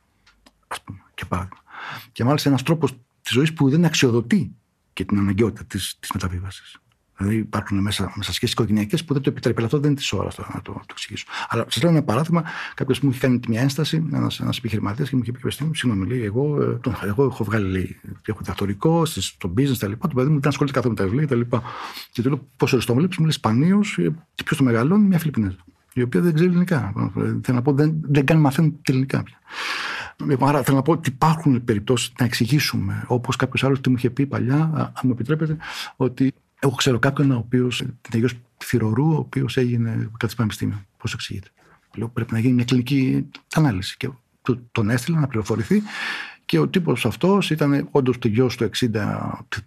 [0.68, 1.64] Α πούμε, και παράδειγμα.
[2.12, 2.92] Και μάλιστα ένας τρόπος
[3.22, 4.56] της ζωής που δεν αξιοδοτεί
[4.94, 6.78] και την αναγκαιότητα της μεταβίβασης.
[7.18, 9.58] Δηλαδή υπάρχουν μέσα, μέσα σχέσεις οικογενειακές που δεν το επιτρέπει.
[9.58, 11.26] Αλλά αυτό δεν είναι της ώρας να το, το εξηγήσω.
[11.50, 12.44] Αλλά σας λέω ένα παράδειγμα.
[12.76, 16.62] Κάποιος μου είχε κάνει μια ένσταση, ένας επιχειρηματίας και μου είχε πει: Συγγνώμη, λέει, εγώ,
[16.62, 20.08] ε, τον, εγώ έχω βγάλει λέει, έχω διδακτορικό στο business τα λοιπά.
[20.08, 21.62] Το παιδί μου δεν ασχολείται καθόλου με τα βιβλία τα λοιπά.
[22.12, 25.20] Και του λέω: Πόσο το βλέπεις, μου λέει Σπανίω ε, και ποιος το μεγαλώνει, μια
[25.20, 25.58] Φιλιππινέζα.
[25.94, 26.94] Η οποία δεν ξέρει ελληνικά.
[27.14, 29.38] Θέλω να πω, δεν, δεν καν μαθαίνουν ελληνικά πια.
[30.26, 33.96] Λοιπόν, άρα θέλω να πω ότι υπάρχουν περιπτώσεις να εξηγήσουμε, όπως κάποιος άλλος τι μου
[33.98, 35.58] είχε πει παλιά, αν μου επιτρέπετε,
[35.96, 36.34] ότι
[36.64, 40.86] Εγώ ξέρω κάποιον ο οποίος τελειώ θηρορού, ο οποίος έγινε κάτι πανεπιστήμιο.
[40.98, 41.48] Πώς εξηγείται.
[41.96, 43.98] Λέω πρέπει να γίνει μια κλινική ανάλυση.
[43.98, 44.10] Και
[44.72, 45.82] τον έστειλα να πληροφορηθεί
[46.46, 48.90] και ο τύπος αυτός ήταν όντως το γιος του 60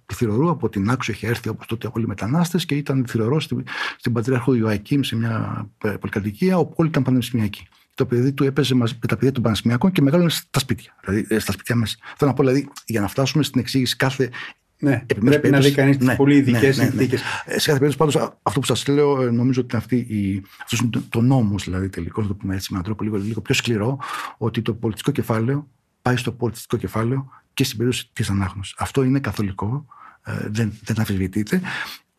[0.06, 3.40] του Θηρορού, από την Άξο είχε έρθει όπως τότε όλοι οι μετανάστες και ήταν Θηρορό
[3.40, 3.64] στην,
[3.98, 7.68] στην Πατριάρχο Ιωακήμ σε μια ε, πολυκατοικία, όπου όλοι ήταν πανεπιστημιακοί.
[7.94, 10.96] Το παιδί του έπαιζε μαζί με τα παιδιά των πανεπιστημιακών και μεγάλωνε στα σπίτια.
[11.04, 11.96] Δηλαδή ε, στα σπίτια μέσα.
[12.16, 14.30] Θέλω να πω δηλαδή για να φτάσουμε στην εξήγηση κάθε
[14.78, 16.96] ναι, πρέπει να δει κανείς τι ναι, πολύ ειδικές ναι, ναι, ναι.
[16.96, 17.20] συνθήκες.
[17.44, 21.02] Ε, σε κάθε περίπτωση, πάντως, αυτό που σας λέω, νομίζω ότι αυτή η, αυτός είναι
[21.08, 23.98] το νόμος, δηλαδή τελικώ, να το πούμε έτσι με έναν τρόπο λίγο, λίγο πιο σκληρό,
[24.38, 25.68] ότι το πολιτικό κεφάλαιο
[26.02, 28.74] πάει στο πολιτιστικό κεφάλαιο και στην περίπτωση της ανάγνωσης.
[28.78, 29.86] Αυτό είναι καθολικό,
[30.24, 31.60] ε, δεν, δεν αμφισβητείται.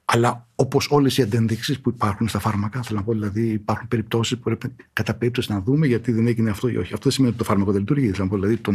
[0.06, 4.38] Αλλά όπως όλες οι αντένδειξει που υπάρχουν στα φάρμακα, θέλω να πω δηλαδή υπάρχουν περιπτώσεις
[4.38, 6.94] που πρέπει κατά περίπτωση να δούμε γιατί δεν έγινε αυτό ή όχι.
[6.94, 8.12] Αυτό δεν σημαίνει ότι το φάρμακο δεν λειτουργεί.
[8.12, 8.72] Θέλω να πω δηλαδή το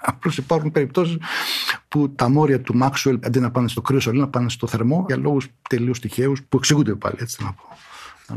[0.00, 1.16] Απλώς υπάρχουν περιπτώσεις
[1.88, 5.04] που τα μόρια του Μάξουελ αντί να πάνε στο κρύο σωλή, να πάνε στο θερμό
[5.06, 7.78] για λόγους τελείως τυχαίους που εξηγούνται πάλι, έτσι να πω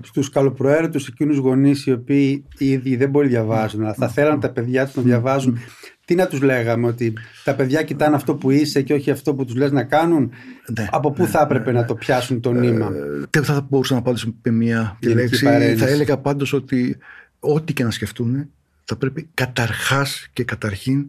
[0.01, 4.49] στους καλοπροαίρετους εκείνους γονείς οι οποίοι ήδη δεν μπορεί να διαβάζουν, αλλά θα θέλαν τα
[4.49, 5.59] παιδιά τους να διαβάζουν.
[6.05, 9.45] Τι να τους λέγαμε, ότι τα παιδιά κοιτάνε αυτό που είσαι και όχι αυτό που
[9.45, 10.31] τους λες να κάνουν;
[10.77, 12.91] Ναι, από πού ναι, θα έπρεπε ναι, να το πιάσουν το νήμα;
[13.29, 15.45] Δεν θα μπορούσα να απαντήσω με μία λέξη.
[15.77, 16.97] Θα έλεγα πάντως ότι
[17.39, 18.49] ό,τι και να σκεφτούν
[18.83, 21.05] θα πρέπει καταρχάς και καταρχήν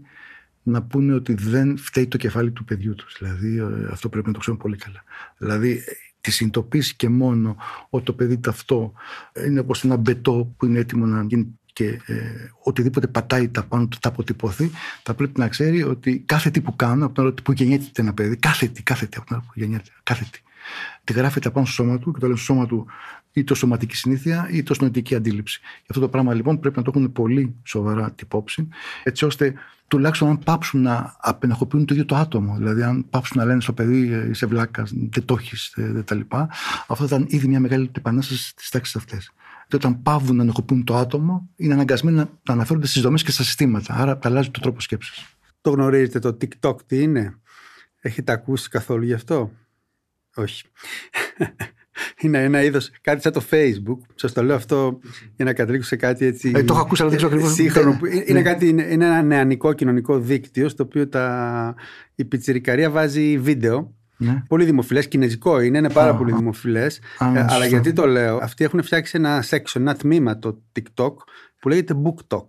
[0.65, 3.17] να πούνε ότι δεν φταίει το κεφάλι του παιδιού τους.
[3.19, 5.05] Δηλαδή, ε, αυτό πρέπει να το ξέρουν πολύ καλά.
[5.39, 5.81] Δηλαδή,
[6.21, 7.57] τη συνειδητοποίηση και μόνο
[7.91, 8.93] ότι το παιδί αυτό
[9.47, 13.87] είναι όπως ένα μπετό που είναι έτοιμο να γίνει και ε, οτιδήποτε πατάει τα πάνω
[13.87, 14.71] του θα αποτυπωθεί,
[15.03, 18.15] θα πρέπει να ξέρει ότι κάθε τι που κάνω, από την ώρα που γεννιέται ένα
[18.15, 20.39] παιδί, κάθε τι, κάθε τι από την ώρα που γεννιέται, κάθε τι,
[21.05, 22.87] τη γράφεται πάνω στο σώμα του και το λέει στο σώμα του
[23.35, 25.61] ή το σωματική συνήθεια ή το νοητική αντίληψη.
[25.89, 28.69] Αυτό το πράγμα λοιπόν πρέπει να το έχουν πολύ σοβαρά τυπόψη,
[29.03, 29.55] έτσι ώστε
[29.89, 32.57] τουλάχιστον αν πάψουν να απενεχοποιούν το ίδιο το άτομο.
[32.57, 36.21] Δηλαδή, αν πάψουν να λένε στο παιδί «Ε, είσαι βλάκας, δεν το έχεις κτλ.
[36.87, 39.31] Αυτό ήταν ήδη μια μεγάλη επανάσταση στις τάξεις αυτές.
[39.69, 43.43] Και όταν πάβουν να ενοχοποιούν το άτομο, είναι αναγκασμένοι να αναφέρονται στις δομές και στα
[43.43, 43.95] συστήματα.
[43.95, 45.25] Άρα, αλλάζει το τρόπο σκέψης.
[45.61, 47.39] Το γνωρίζετε το TikTok τι είναι;
[48.01, 49.53] Έχετε ακούσει καθόλου γι' αυτό;
[50.35, 50.65] Όχι
[52.21, 53.99] είναι ένα είδος, κάτι σαν το Facebook.
[54.15, 54.99] Σας το λέω αυτό
[55.37, 56.53] για να καταλήξω σε κάτι έτσι.
[56.55, 57.55] Ε, το έχω ακούσει, αλλά δεν ξέρω ακριβώς.
[57.55, 57.99] Σύγχρονο.
[58.27, 58.43] Είναι, ναι.
[58.43, 61.75] κάτι, είναι ένα νεανικό κοινωνικό δίκτυο, στο οποίο τα,
[62.15, 63.95] η πιτσιρικαρία βάζει βίντεο.
[64.17, 64.43] Ναι.
[64.49, 66.99] Πολύ δημοφιλές, κινέζικο είναι, είναι πάρα πολύ δημοφιλές.
[67.35, 71.15] Ε, αλλά γιατί το λέω, αυτοί έχουν φτιάξει ένα section, ένα τμήμα το TikTok
[71.59, 72.45] που λέγεται Book Talk.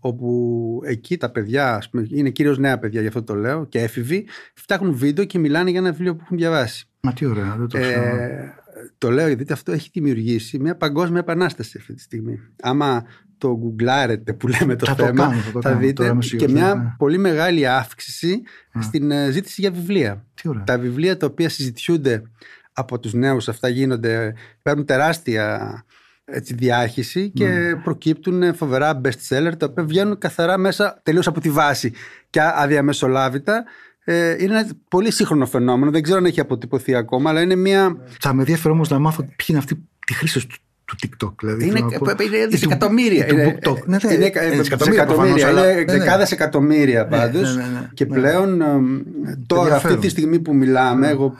[0.00, 4.26] Όπου εκεί τα παιδιά, πούμε, είναι κυρίως νέα παιδιά, γι' αυτό το λέω, και έφηβοι,
[4.54, 6.86] φτιάχνουν βίντεο και μιλάνε για ένα βιβλίο που έχουν διαβάσει.
[7.00, 8.02] Μα τι ωραία, δεν το ξέρω.
[8.02, 8.54] Ε,
[8.98, 12.40] το λέω γιατί αυτό έχει δημιουργήσει μια παγκόσμια επανάσταση αυτή τη στιγμή.
[12.62, 13.04] Άμα
[13.38, 16.94] το γκουγκλάρετε που λέμε το θα θέμα, το κάνω, θα δείτε και μια ναι.
[16.98, 18.42] πολύ μεγάλη αύξηση
[18.80, 20.24] στην ε, ζήτηση για βιβλία.
[20.64, 22.22] Τα βιβλία τα οποία συζητιούνται
[22.72, 25.84] από τους νέους αυτά γίνονται, παίρνουν τεράστια
[26.24, 27.76] έτσι, διάχυση και ναι.
[27.76, 31.92] προκύπτουν φοβερά best seller τα οποία βγαίνουν καθαρά μέσα τελείως από τη βάση
[32.30, 33.64] και αδιαμεσολάβητα
[34.04, 35.90] ε, είναι ένα πολύ σύγχρονο φαινόμενο.
[35.90, 37.96] Δεν ξέρω αν έχει αποτυπωθεί ακόμα, αλλά είναι μια.
[38.20, 40.46] Θα με ενδιαφέρει όμως να μάθω ποιοι είναι αυτοί τη χρήση
[40.96, 41.34] του του TikTok.
[41.40, 43.28] Δηλαδή, είναι, είναι δισεκατομμύρια.
[43.28, 45.50] Είναι, ναι, ναι, είναι, εκατομμύρια.
[45.50, 47.58] Είναι δεκάδες εκατομμύρια ναι, πάντως.
[47.94, 48.62] Και πλέον
[49.46, 51.34] τώρα, αυτή τη στιγμή που μιλάμε, εγώ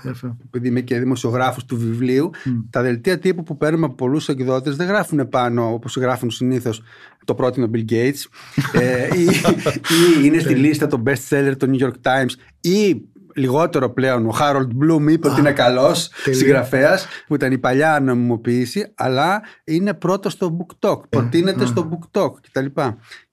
[0.44, 2.30] επειδή είμαι και δημοσιογράφος του βιβλίου,
[2.70, 6.82] τα δελτία τύπου που παίρνουμε από πολλούς εκδότες δεν γράφουν πάνω όπως γράφουν συνήθως
[7.24, 8.22] το πρότεινο Bill Gates
[8.72, 12.30] ε, ή, ή είναι στη λίστα το best seller του New York Times
[12.61, 13.03] ή
[13.34, 14.26] λιγότερο πλέον.
[14.26, 15.94] Ο Χάρολτ Μπλουμ είπε ότι είναι καλό
[16.30, 20.98] συγγραφέα, που ήταν η παλιά νομιμοποίηση, αλλά είναι πρώτο στο BookTok.
[20.98, 22.66] Ε, προτείνεται στο BookTok κτλ.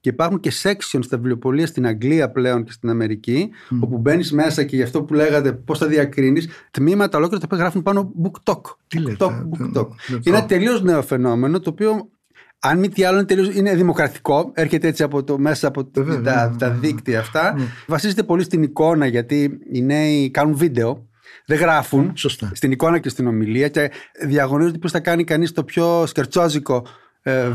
[0.01, 4.63] Και υπάρχουν και sections στα βιβλιοπολία στην Αγγλία πλέον και στην Αμερική, όπου μπαίνει μέσα
[4.63, 6.41] και γι' αυτό που λέγατε πώ θα διακρίνει,
[6.71, 8.61] τμήματα ολόκληρα τα οποία γράφουν πάνω BookTok.
[8.87, 9.87] Τι λέτε, BookTok.
[10.09, 12.09] Είναι ένα τελείω νέο φαινόμενο το οποίο
[12.59, 16.03] αν μη τι άλλο είναι, τελείως, είναι δημοκρατικό, έρχεται έτσι από το, μέσα από το,
[16.03, 17.53] τα, τα, τα δίκτυα αυτά.
[17.57, 17.63] Ναι.
[17.87, 21.07] Βασίζεται πολύ στην εικόνα γιατί οι νέοι κάνουν βίντεο.
[21.45, 22.51] Δεν γράφουν Σωστά.
[22.53, 23.91] στην εικόνα και στην ομιλία και
[24.25, 26.81] διαγωνίζονται πώς θα κάνει κανείς το πιο σκερτσόζικο ε,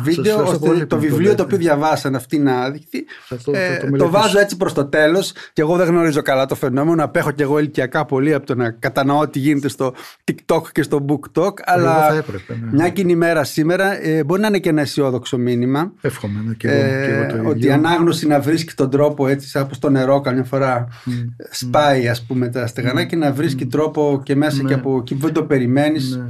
[0.03, 3.05] βίντεο, ώστε το βιβλίο το οποίο διαβάσαν αυτοί να δειχθεί.
[3.53, 7.05] Ε, το, βάζω έτσι προς το τέλος και εγώ δεν γνωρίζω καλά το φαινόμενο.
[7.05, 9.95] Απέχω και εγώ ηλικιακά πολύ από το να κατανοώ τι γίνεται στο
[10.25, 11.53] TikTok και στο BookTok.
[11.65, 12.71] Αλλά έπρεπε, ναι.
[12.73, 15.93] μια κοινή μέρα σήμερα ε, μπορεί να είναι και ένα αισιόδοξο μήνυμα.
[16.01, 16.41] Εύχομαι.
[16.47, 17.49] Ναι, και εγώ, και εγώ το ίδιο.
[17.49, 21.11] Ότι η ανάγνωση να βρίσκει τον τρόπο έτσι, όπω το νερό καμιά φορά mm.
[21.51, 23.07] σπάει, ας πούμε, τα στεγανά mm.
[23.07, 23.71] και να βρίσκει mm.
[23.71, 24.75] τρόπο και μέσα και ναι.
[24.75, 26.21] από εκεί που δεν το περιμένεις.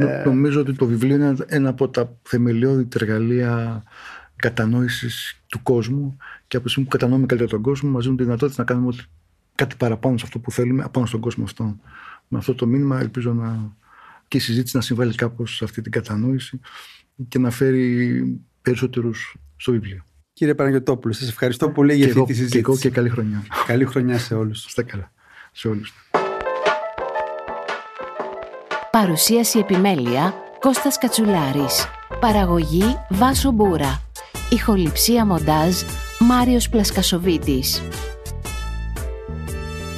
[0.00, 0.10] Ναι.
[0.10, 0.24] Ε...
[0.24, 3.82] Νομίζω ότι το βιβλίο είναι ένα από τα θεμελιώδη εργαλεία
[4.36, 6.16] κατανόησης του κόσμου
[6.48, 8.94] και από τη στιγμή που κατανοούμε καλύτερα τον κόσμο, μας δίνουν τη δυνατότητα να κάνουμε
[9.54, 11.76] κάτι παραπάνω σε αυτό που θέλουμε, απάνω στον κόσμο αυτό.
[12.28, 13.76] με αυτό το μήνυμα ελπίζω να
[14.28, 16.60] και η συζήτηση να συμβάλλει κάπως σε αυτή την κατανόηση
[17.28, 20.06] και να φέρει περισσότερους στο βιβλίο.
[20.32, 22.52] Κύριε Παναγιωτόπουλο, σας ευχαριστώ πολύ για αυτή τη συζήτηση.
[22.52, 23.42] Και εγώ και καλή χρονιά.
[23.66, 24.64] Καλή χρονιά σε όλους.
[24.68, 25.12] Στα καλά.
[25.52, 25.94] Σε όλους.
[28.98, 31.86] Παρουσίαση επιμέλεια Κώστας Κατσουλάρης.
[32.20, 34.02] Παραγωγή Βάσο Μπούρα.
[34.50, 35.74] Ηχοληψία μοντάζ
[36.18, 37.82] Μάριος Πλασκασοβίτης.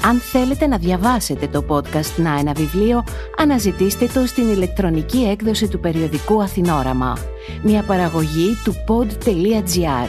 [0.04, 3.04] Αν θέλετε να διαβάσετε το podcast «Να ένα βιβλίο»,
[3.36, 7.18] αναζητήστε το στην ηλεκτρονική έκδοση του περιοδικού Αθηνόραμα.
[7.62, 10.08] Μια παραγωγή του pod.gr.